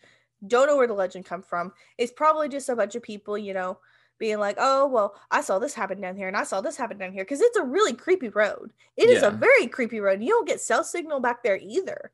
[0.46, 1.72] Don't know where the legend come from.
[1.98, 3.78] It's probably just a bunch of people, you know,
[4.20, 6.98] being like, "Oh, well, I saw this happen down here, and I saw this happen
[6.98, 8.72] down here," because it's a really creepy road.
[8.96, 9.28] It is Yeah.
[9.28, 10.22] a very creepy road.
[10.22, 12.12] You don't get cell signal back there either.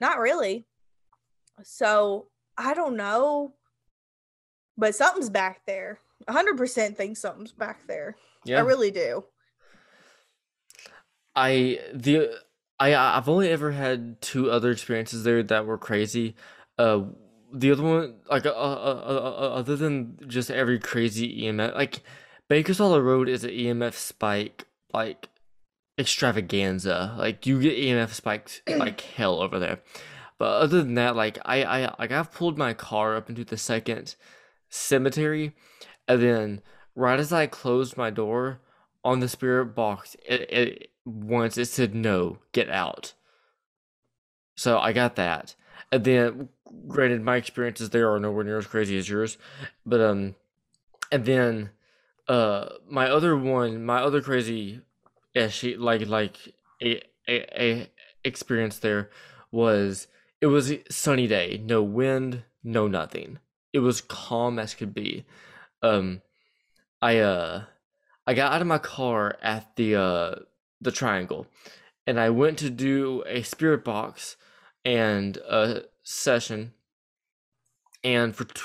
[0.00, 0.66] Not really.
[1.62, 2.26] So
[2.58, 3.54] I don't know,
[4.76, 6.00] but something's back there.
[6.26, 8.16] 100% think something's back there.
[8.44, 8.58] Yeah.
[8.58, 9.24] I really do.
[11.36, 12.38] I the
[12.78, 16.36] I I've only ever had two other experiences there that were crazy.
[16.78, 17.04] Uh,
[17.54, 22.02] the other one, like uh, uh, uh, uh, other than just every crazy EMF, like
[22.48, 25.28] Baker's Hollow Road is an EMF spike like
[25.96, 27.14] extravaganza.
[27.16, 29.80] Like you get EMF spikes like hell over there.
[30.36, 33.56] But other than that, like I I like I've pulled my car up into the
[33.56, 34.16] second
[34.68, 35.54] cemetery,
[36.08, 36.62] and then
[36.96, 38.60] right as I closed my door
[39.04, 43.14] on the spirit box, it, it once it said no, get out.
[44.56, 45.54] So I got that,
[45.92, 46.48] and then
[46.88, 49.38] granted, my experiences there are nowhere near as crazy as yours,
[49.84, 50.34] but um,
[51.10, 51.70] and then
[52.28, 54.80] uh, my other one, my other crazy,
[55.34, 56.36] yeah, she like like
[56.82, 57.90] a a, a
[58.24, 59.10] experience there
[59.50, 60.08] was
[60.40, 63.38] it was a sunny day, no wind, no nothing.
[63.72, 65.24] It was calm as could be.
[65.82, 66.22] Um,
[67.00, 67.64] I uh,
[68.26, 70.34] I got out of my car at the uh
[70.80, 71.46] the triangle,
[72.06, 74.36] and I went to do a spirit box
[74.84, 76.72] and a session,
[78.02, 78.62] and for t-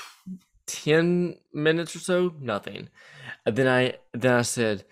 [0.66, 2.88] ten minutes or so, nothing.
[3.46, 4.84] And then I then I said,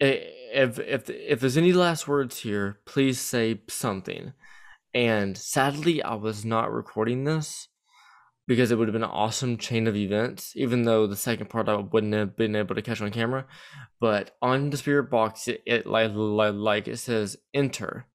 [0.00, 4.32] if if if there's any last words here, please say something.
[4.94, 7.68] And sadly, I was not recording this
[8.46, 11.68] because it would have been an awesome chain of events, even though the second part
[11.68, 13.46] I wouldn't have been able to catch on camera.
[14.00, 18.06] But on the spirit box, it, it like, like like it says enter,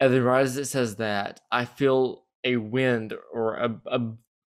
[0.00, 4.00] and then right as it says that, I feel a wind or a, a,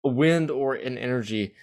[0.04, 1.54] a wind or an energy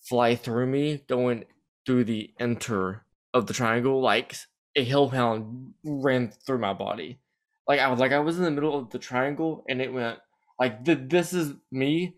[0.00, 1.44] fly through me, going
[1.86, 4.34] through the enter of the triangle, like
[4.76, 7.18] a hellhound ran through my body.
[7.68, 10.18] Like I was like I was in the middle of the triangle, and it went
[10.58, 12.16] like th- this is me,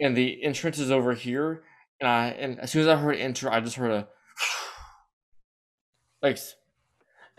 [0.00, 1.64] and the entrance is over here,
[2.00, 4.08] and I and as soon as I heard enter, I just heard a
[6.22, 6.56] like, s-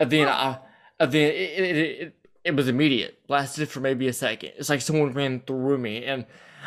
[0.00, 0.60] and then I,
[1.00, 4.52] and then it, it, it it was immediate, lasted for maybe a second.
[4.56, 6.26] It's like someone ran through me, and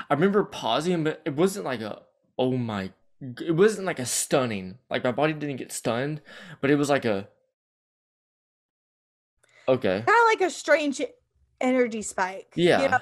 [0.10, 2.02] I remember pausing, but it wasn't like a
[2.38, 6.22] oh my, it wasn't like a stunning, like my body didn't get stunned,
[6.62, 7.28] but it was like a
[9.68, 11.02] okay, Kind of like a strange
[11.62, 12.54] energy spike.
[12.56, 13.00] you yeah, know,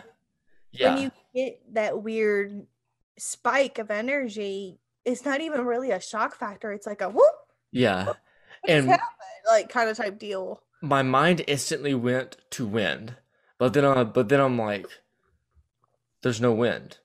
[0.72, 2.66] yeah, When you get that weird
[3.18, 6.72] spike of energy, it's not even really a shock factor.
[6.72, 7.36] It's like a whoop,
[7.72, 8.06] yeah.
[8.06, 8.18] just
[8.68, 9.10] And happened?
[9.48, 10.62] Like kind of type deal.
[10.86, 13.16] My mind instantly went to wind,
[13.58, 14.88] but then I, but then I'm like,
[16.24, 16.98] there's no wind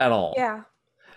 [0.00, 0.34] at all.
[0.36, 0.62] Yeah.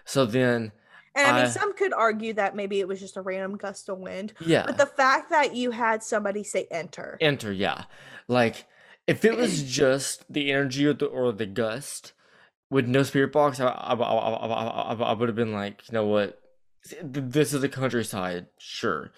[0.05, 0.72] So then,
[1.15, 3.89] And I mean, I- some could argue that maybe it was just a random gust
[3.89, 7.51] of wind, yeah, but the fact that you had somebody say enter, enter.
[7.51, 7.84] Yeah,
[8.28, 8.65] like
[9.07, 12.13] if it was just the energy or the or the gust
[12.72, 15.93] with no spirit box, I I, I, I, I, I would have been like, you
[15.93, 16.39] know what,
[17.03, 19.11] this is the countryside, sure.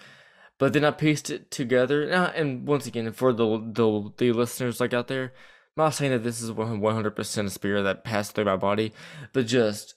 [0.61, 4.93] But then I pieced it together, and, once again, for the the the listeners like
[4.93, 5.33] out there,
[5.75, 8.57] I'm not saying that this is one hundred percent a spirit that passed through my
[8.57, 8.93] body,
[9.33, 9.95] but just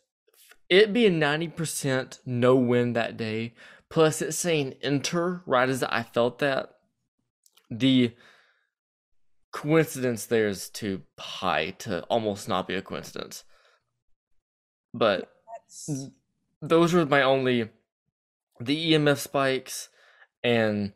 [0.71, 3.53] it being ninety percent no wind that day,
[3.91, 6.71] plus it saying enter right as I felt that,
[7.71, 8.15] the
[9.53, 13.45] coincidence there is too high to almost not be a coincidence.
[14.95, 16.09] But That's-
[16.62, 17.69] those were my only
[18.59, 19.91] the EMF spikes
[20.45, 20.92] and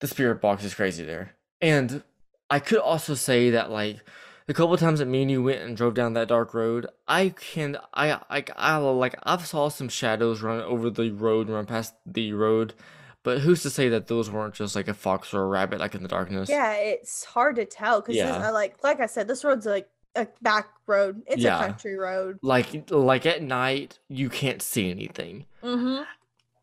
[0.00, 1.36] the spirit box is crazy there.
[1.60, 2.02] And
[2.50, 4.00] I could also say that like
[4.46, 6.86] the couple of times that me and you went and drove down that dark road,
[7.06, 11.66] I can I I I like I've saw some shadows run over the road, run
[11.66, 12.72] past the road,
[13.22, 15.94] but who's to say that those weren't just like a fox or a rabbit like
[15.94, 16.48] in the darkness?
[16.48, 18.50] yeah, it's hard to tell because Yeah.
[18.50, 21.22] like like I said, this road's like a back road.
[21.26, 21.58] It's Yeah.
[21.60, 22.38] a country road.
[22.40, 25.44] Like like at night you can't see anything.
[25.62, 26.04] Mm-hmm.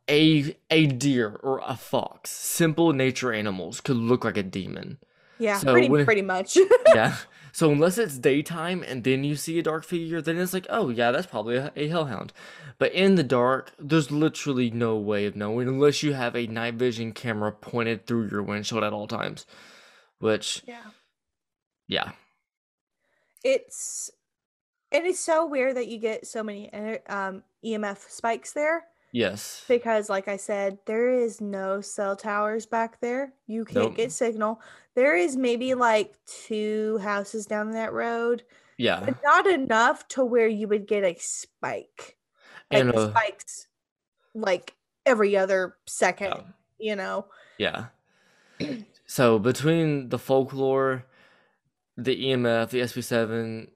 [0.10, 4.99] A a deer or a fox, simple nature animals, could look like a demon.
[5.39, 6.58] Yeah, So pretty when- pretty much.
[6.93, 7.16] Yeah.
[7.56, 10.89] So unless it's daytime and then you see a dark figure, then it's like, oh
[10.89, 12.34] yeah, that's probably a, a hellhound.
[12.78, 16.74] But in the dark, there's literally no way of knowing unless you have a night
[16.74, 19.45] vision camera pointed through your windshield at all times.
[20.20, 20.82] Which, Yeah.
[21.88, 22.12] yeah,
[23.43, 24.10] It's
[24.91, 26.72] it's so weird that you get so many
[27.08, 28.84] um, EMF spikes there
[29.16, 33.34] yes, because, like I said, there is no cell towers back there.
[33.47, 33.95] You can't Nope.
[33.95, 34.61] get signal.
[34.95, 38.43] There is maybe like two houses down that road,
[38.78, 42.18] yeah, but not enough to where you would get a spike.
[42.72, 43.68] Like and uh, spikes,
[44.34, 46.34] like every other second.
[46.36, 46.41] yeah.
[46.80, 47.26] You know.
[47.57, 47.86] Yeah.
[49.07, 51.05] So between the folklore,
[51.95, 53.70] the EMF, the SB7,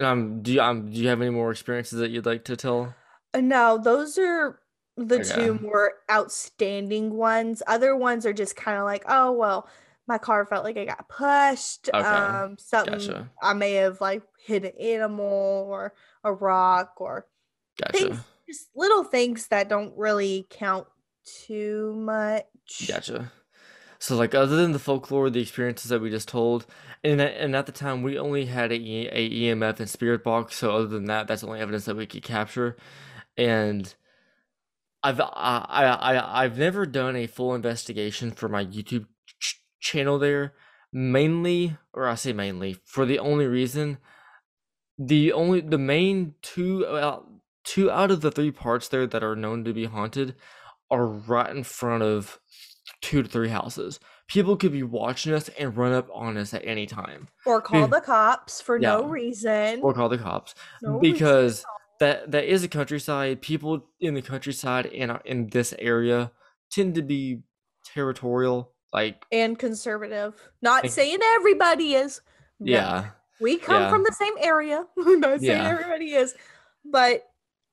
[0.00, 2.94] um, do you um, do you have any more experiences that you'd like to tell?
[3.34, 4.60] Uh, No, those are
[4.96, 7.62] the two more outstanding ones.
[7.66, 9.68] Other ones are just kind of like, oh well,
[10.06, 11.88] my car felt like I got pushed.
[11.92, 13.30] Okay, Um, something Gotcha.
[13.40, 17.26] I may have like hit an animal or a rock or
[17.92, 18.18] things,
[18.48, 20.86] just little things that don't really count
[21.24, 22.88] too much.
[22.88, 23.30] Gotcha.
[24.00, 26.66] So like other than the folklore, the experiences that we just told,
[27.04, 30.56] and at, and at the time we only had a, a EMF and spirit box.
[30.56, 32.76] So other than that, that's the only evidence that we could capture.
[33.38, 33.94] And
[35.02, 39.06] I've I I I've never done a full investigation for my YouTube
[39.40, 40.54] ch- channel there,
[40.92, 43.98] mainly, or I say mainly, for the only reason,
[44.98, 46.84] the only the main two
[47.64, 50.34] two out of the three parts there that are known to be haunted
[50.90, 52.40] are right in front of
[53.00, 54.00] two to three houses.
[54.26, 57.82] People could be watching us and run up on us at any time, Or call
[57.82, 57.86] Yeah.
[57.86, 59.80] the cops for no reason.
[59.82, 61.64] or call the cops no because.
[62.00, 63.42] That that is a countryside.
[63.42, 66.30] People in the countryside and uh, in this area
[66.70, 67.42] tend to be
[67.94, 68.72] territorial.
[68.92, 70.34] Like and conservative.
[70.62, 72.20] Not Like- saying everybody is.
[72.60, 73.90] Yeah, We come Yeah.
[73.90, 74.84] from the same area.
[74.96, 75.68] Not saying Yeah.
[75.68, 76.34] everybody is.
[76.84, 77.24] But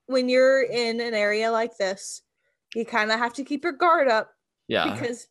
[0.08, 2.22] when you're in an area like this,
[2.76, 4.32] you kind of have to keep your guard up
[4.68, 4.94] yeah.
[4.94, 5.28] because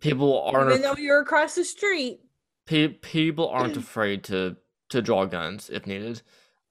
[0.00, 2.20] People aren't even though you're across the street,
[2.66, 4.56] pe- people aren't afraid to
[4.90, 6.20] to draw guns if needed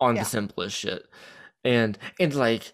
[0.02, 0.24] on Yeah.
[0.24, 1.08] the simplest shit.
[1.64, 2.74] And and like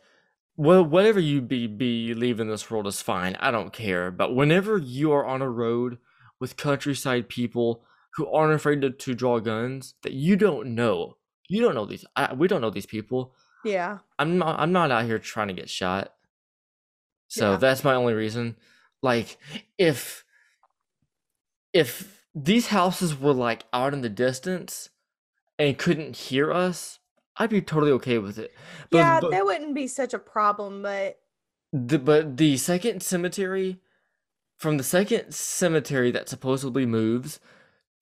[0.58, 3.36] well whatever you be believe in this world is fine.
[3.40, 4.12] I don't care.
[4.12, 5.98] But whenever you are on a road
[6.40, 7.84] with countryside people
[8.16, 11.18] who aren't afraid to, to draw guns that you don't know.
[11.50, 13.34] You don't know these I, we don't know these people.
[13.64, 14.00] yeah.
[14.20, 16.14] I'm not I'm not out here trying to get shot.
[17.28, 17.58] So Yeah.
[17.58, 18.56] that's my only reason.
[19.02, 19.38] Like
[19.78, 20.24] if
[21.74, 24.90] if these houses were like out in the distance
[25.60, 27.00] and couldn't hear us,
[27.38, 28.54] I'd be totally okay with it.
[28.90, 31.20] But yeah, but, that wouldn't be such a problem, but
[31.74, 33.80] the, but the second cemetery
[34.58, 37.40] from the second cemetery that supposedly moves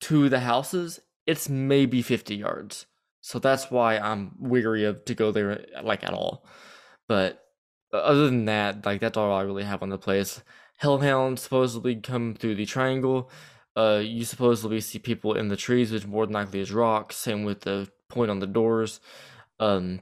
[0.00, 2.86] to the houses, it's maybe 50 yards.
[3.20, 6.46] So that's why I'm weary of to go there like at all.
[7.08, 7.42] But
[7.92, 10.42] uh, other than that, like that's all I really have on the place.
[10.76, 13.30] Hellhounds supposedly come through the triangle.
[13.76, 17.16] Uh, you supposedly see people in the trees, which more than likely is rocks.
[17.16, 19.00] Same with the point on the doors.
[19.60, 20.00] Um,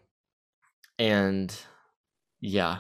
[0.99, 1.55] and
[2.41, 2.79] yeah,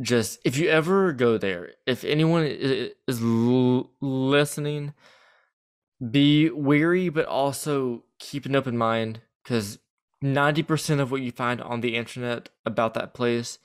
[0.00, 3.20] just if you ever go there, if anyone is
[4.00, 4.94] listening,
[6.10, 9.78] be wary, but also keep an open mind because
[10.22, 13.58] 90% of what you find on the internet about that place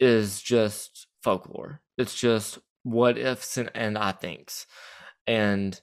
[0.00, 1.80] is just folklore.
[1.96, 4.66] It's just what ifs and, and I thinks.
[5.26, 5.80] And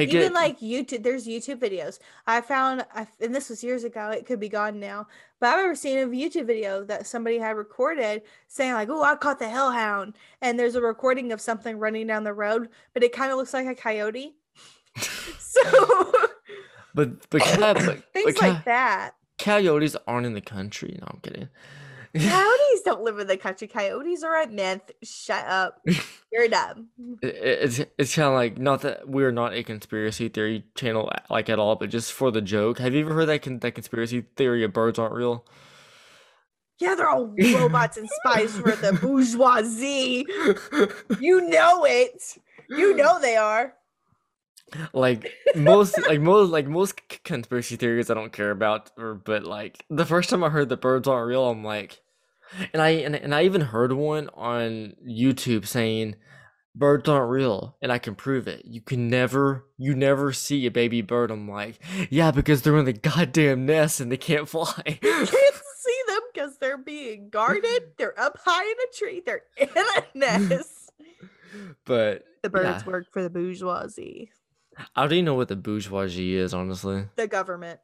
[0.00, 1.98] take even it like YouTube, there's YouTube videos.
[2.26, 4.10] I found, I, and this was years ago.
[4.10, 5.06] It could be gone now,
[5.38, 9.14] but I remember seeing a YouTube video that somebody had recorded saying like, "Oh, I
[9.16, 13.12] caught the hellhound," and there's a recording of something running down the road, but it
[13.12, 14.34] kind of looks like a coyote.
[15.38, 16.12] so
[16.94, 17.42] but but,
[18.12, 19.12] things but like that.
[19.38, 20.98] coyotes aren't in the country.
[21.00, 21.48] No, I'm kidding.
[22.14, 23.68] Coyotes don't live in the country.
[23.68, 24.90] Coyotes are a myth.
[25.02, 25.80] Shut up.
[26.32, 26.88] You're dumb.
[27.22, 31.48] It- it's it's kind of like not that we're not a conspiracy theory channel like
[31.48, 32.78] at all, but just for the joke.
[32.78, 35.44] Have you ever heard that con- that conspiracy theory of birds aren't real?
[36.80, 40.24] Yeah, they're all robots and spies for the bourgeoisie.
[41.20, 42.38] You know it.
[42.70, 43.74] You know they are.
[44.92, 49.84] Like most like most like most conspiracy theories I don't care about or but like
[49.90, 52.00] the first time I heard that birds aren't real I'm like
[52.72, 56.16] and I and, and I even heard one on YouTube saying
[56.74, 58.64] birds aren't real and I can prove it.
[58.64, 61.30] You can never you never see a baby bird.
[61.30, 61.78] I'm like,
[62.10, 64.82] yeah, because they're in the goddamn nest and they can't fly.
[64.86, 67.92] You can't see them because they're being guarded.
[67.98, 69.22] They're up high in a tree.
[69.24, 70.90] They're in a nest.
[71.84, 72.90] but The birds Yeah.
[72.90, 74.30] work for the bourgeoisie.
[74.94, 77.04] I don't even know what the bourgeoisie is, honestly.
[77.16, 77.80] The government.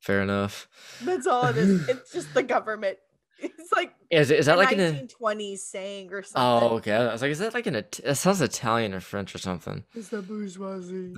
[0.00, 0.68] Fair enough.
[1.02, 1.88] That's all it is.
[1.88, 2.98] It's just the government.
[3.38, 5.08] It's like Is, it- is that a like an?
[5.08, 6.68] 1920s saying or oh, something?
[6.70, 6.92] Oh, okay.
[6.92, 7.76] I was like, is that like an?
[7.76, 9.84] It it sounds Italian or French or something.
[9.94, 11.14] It's the bourgeoisie.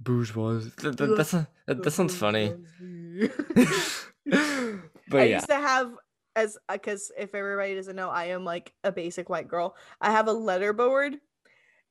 [0.00, 0.72] Bourgeoisie.
[0.82, 2.54] That, that, The- that's a, that, that sounds funny.
[4.26, 5.36] but I yeah.
[5.36, 5.92] used to have
[6.34, 9.74] as because if everybody doesn't know, I am like a basic white girl.
[10.00, 11.16] I have a letter board,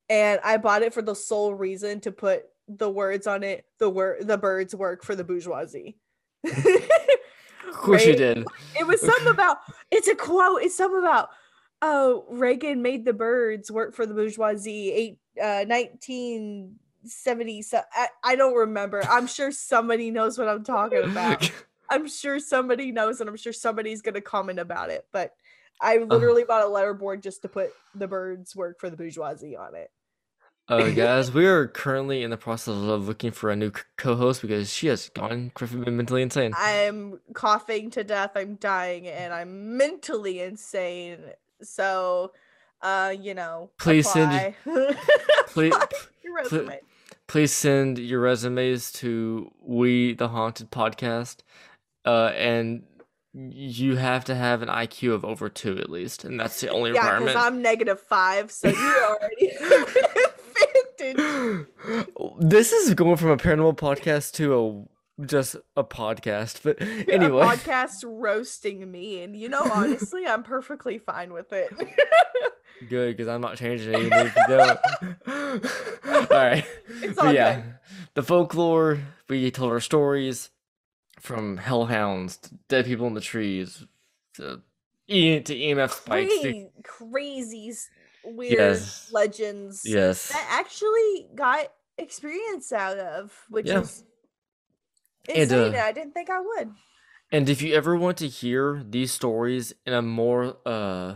[0.10, 3.66] and I bought it for the sole reason to put the words on it.
[3.80, 5.98] The word the birds work for the bourgeoisie.
[7.68, 8.46] Of course you did.
[8.80, 9.58] It was something about
[9.92, 10.62] it's a quote.
[10.62, 11.30] It's something about
[11.82, 14.92] oh Reagan made the birds work for the bourgeoisie.
[14.92, 17.62] Eight uh, nineteen seventy.
[17.62, 19.04] So I, I don't remember.
[19.10, 21.52] I'm sure somebody knows what I'm talking about.
[21.90, 25.06] I'm sure somebody knows, and I'm sure somebody's gonna comment about it.
[25.12, 25.34] But
[25.82, 29.58] I literally bought a letter board just to put the birds work for the bourgeoisie
[29.58, 29.92] on it.
[30.68, 34.72] Uh, guys, we are currently in the process of looking for a new co-host because
[34.74, 36.54] she has gone mentally insane.
[36.58, 38.32] I'm coughing to death.
[38.36, 41.20] I'm dying, and I'm mentally insane.
[41.62, 42.32] So,
[42.82, 44.56] uh, you know, Please send
[45.48, 45.74] please-
[46.24, 46.80] your resume.
[47.28, 51.38] Please send your resumes to We the Haunted Podcast,
[52.06, 52.84] uh, and
[53.34, 56.94] you have to have an IQ of over two at least, and that's the only
[56.94, 57.36] Yeah, because.
[57.36, 59.52] I'm negative five, so you're already
[61.06, 62.08] advantage.
[62.40, 64.88] this is going from a paranormal podcast to
[65.20, 67.44] a just a podcast, but A anyway.
[67.46, 71.72] podcast roasting me, and you know, honestly, I'm perfectly fine with it.
[72.90, 74.80] Good, because I'm not changing anything if you don't.
[76.32, 76.66] All right.
[77.02, 77.64] It's But all yeah, good.
[78.16, 79.00] the folklore,
[79.30, 80.50] we told our stories
[81.22, 83.86] from hellhounds to dead people in the trees
[84.34, 84.62] to,
[85.08, 86.34] e- to EMF spikes.
[86.34, 87.90] to- Crazy, crazy, s-
[88.26, 89.12] weird Yes.
[89.12, 90.30] legends yes.
[90.32, 91.68] that actually got
[91.98, 93.82] experience out of, which Yeah.
[93.82, 94.04] is
[95.28, 95.76] And, insane.
[95.76, 96.72] uh, I didn't think I would.
[97.32, 101.16] And if you ever want to hear these stories in a more uh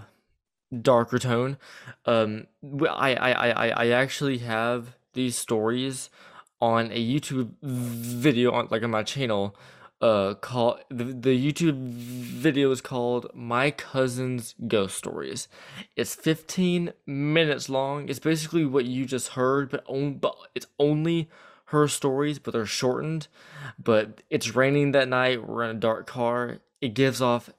[0.81, 1.57] darker tone,
[2.05, 2.47] um
[2.89, 6.09] i i i i actually have these stories
[6.61, 9.55] on a YouTube video on like on my channel
[10.01, 15.47] uh called the, the YouTube video is called My Cousin's Ghost Stories.
[15.95, 18.09] It's 15 minutes long.
[18.09, 21.29] It's basically what you just heard, but on, but it's only
[21.65, 23.27] her stories, but they're shortened
[23.81, 25.47] but it's raining that night.
[25.47, 26.59] We're in a dark car.
[26.81, 27.49] It gives off.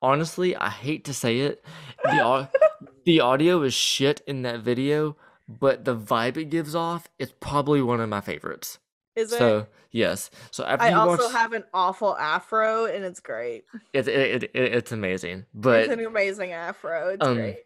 [0.00, 1.64] Honestly, I hate to say it.
[2.04, 2.48] The
[3.04, 5.16] the audio is shit in that video,
[5.48, 8.78] but the vibe it gives off is probably one of my favorites.
[9.18, 9.38] Is it?
[9.38, 10.30] So yes.
[10.50, 13.64] So after I also watch, have an awful afro, and it's great.
[13.92, 15.46] it's it, it, it, it's amazing.
[15.64, 17.08] it's an amazing afro.
[17.10, 17.58] It's um, great.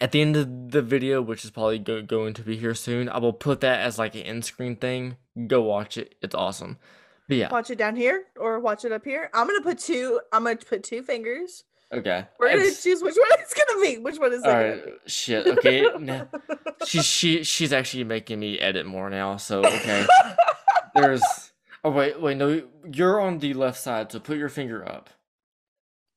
[0.00, 3.08] at the end of the video, which is probably go- going to be here soon,
[3.08, 5.16] I will put that as like an end screen thing.
[5.46, 6.14] Go watch it.
[6.22, 6.78] It's awesome.
[7.28, 7.50] But yeah.
[7.50, 9.28] Watch it down here or watch it up here.
[9.34, 10.20] I'm gonna put two.
[10.32, 11.64] I'm gonna put two fingers.
[11.92, 12.24] Okay.
[12.38, 13.98] We're gonna It's- choose which one it's gonna be.
[13.98, 15.46] Which one is it right, shit.
[15.46, 16.28] Okay, now
[16.86, 19.36] she's she she's actually making me edit more now.
[19.36, 20.06] So okay,
[20.96, 21.22] there's.
[21.84, 25.10] Oh wait, wait, no, you're on the left side, so put your finger up.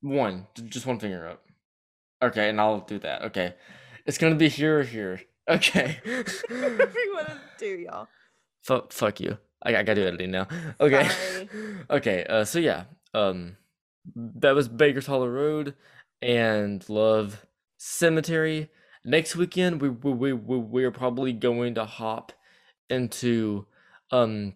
[0.00, 1.44] One, just one finger up.
[2.22, 3.22] Okay, and I'll do that.
[3.22, 3.54] Okay,
[4.06, 5.20] it's gonna be here or here.
[5.48, 5.98] Okay.
[6.04, 8.06] Whatever you want to do, y'all.
[8.62, 9.36] fuck, fuck you.
[9.64, 10.46] I, I gotta do editing now.
[10.80, 11.08] Okay.
[11.08, 11.48] Sorry.
[11.90, 12.24] okay.
[12.28, 12.44] Uh.
[12.44, 12.84] So yeah.
[13.14, 13.56] Um.
[14.14, 15.74] That was Baker's Hollow Road
[16.22, 17.46] and Love
[17.78, 18.70] Cemetery.
[19.04, 22.32] Next weekend, we we we we we are probably going to hop
[22.88, 23.66] into
[24.12, 24.54] um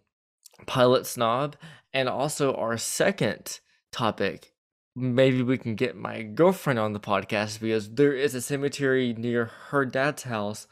[0.67, 1.57] Pilot Snob
[1.93, 3.61] and also our second
[3.93, 4.53] topic.
[4.97, 9.47] Maybe we can get my girlfriend on the podcast because there is a cemetery near
[9.69, 10.67] her dad's house.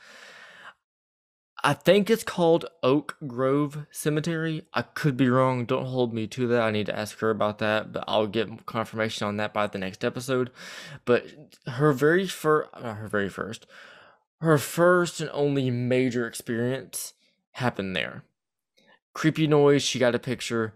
[1.64, 4.66] I think it's called Oak Grove Cemetery.
[4.74, 5.64] I could be wrong.
[5.64, 6.62] Don't hold me to that.
[6.62, 9.78] I need to ask her about that, but I'll get confirmation on that by the
[9.78, 10.50] next episode.
[11.04, 11.26] But
[11.68, 13.66] her very first, her very first,
[14.40, 17.12] her first and only major experience
[17.52, 18.24] happened there.
[19.14, 19.82] Creepy noise.
[19.82, 20.74] She got a picture.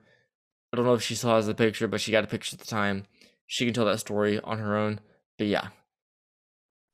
[0.72, 2.61] I don't know if she saw as a picture, but she got a picture at
[2.61, 3.07] the time.
[3.47, 5.01] She can tell that story on her own.
[5.39, 5.68] But yeah,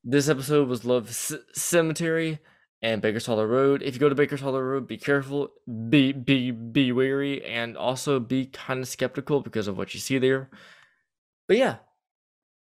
[0.04, 2.38] this episode was Love C- Cemetery
[2.82, 3.82] and Baker's Hollow Road.
[3.82, 5.50] If you go to Baker's Hollow Road, be careful,
[5.88, 10.18] be be be wary, and also be kind of skeptical because of what you see
[10.18, 10.50] there.
[11.48, 11.76] But yeah,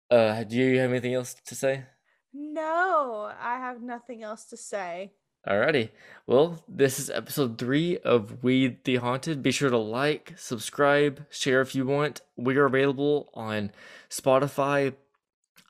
[0.09, 1.86] uh, do you have anything else to say?
[2.34, 5.13] No, I have nothing else to say.
[5.47, 5.89] Alrighty.
[6.25, 9.43] Well, this is episode three of We the Haunted.
[9.43, 12.21] Be sure to like, subscribe, share if you want.
[12.37, 13.71] We are available on
[14.09, 14.93] Spotify,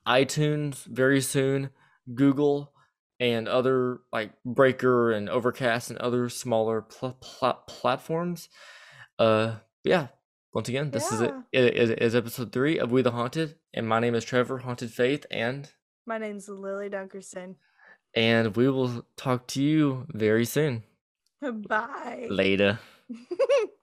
[0.08, 1.72] iTunes very soon,
[2.14, 2.72] Google,
[3.20, 8.50] and other like Breaker and Overcast and other smaller pl- pl- platforms.
[9.18, 10.08] Uh, yeah.
[10.54, 11.34] Once again, this is it.
[11.52, 11.62] Yeah.
[11.62, 14.92] It is is episode three of We the Haunted, and my name is Trevor Haunted
[14.92, 15.72] Faith, and
[16.06, 17.56] My name's Lily Dunkerson.
[18.16, 20.84] And we will talk to you very soon.
[21.42, 22.28] Bye.
[22.30, 22.80] Later.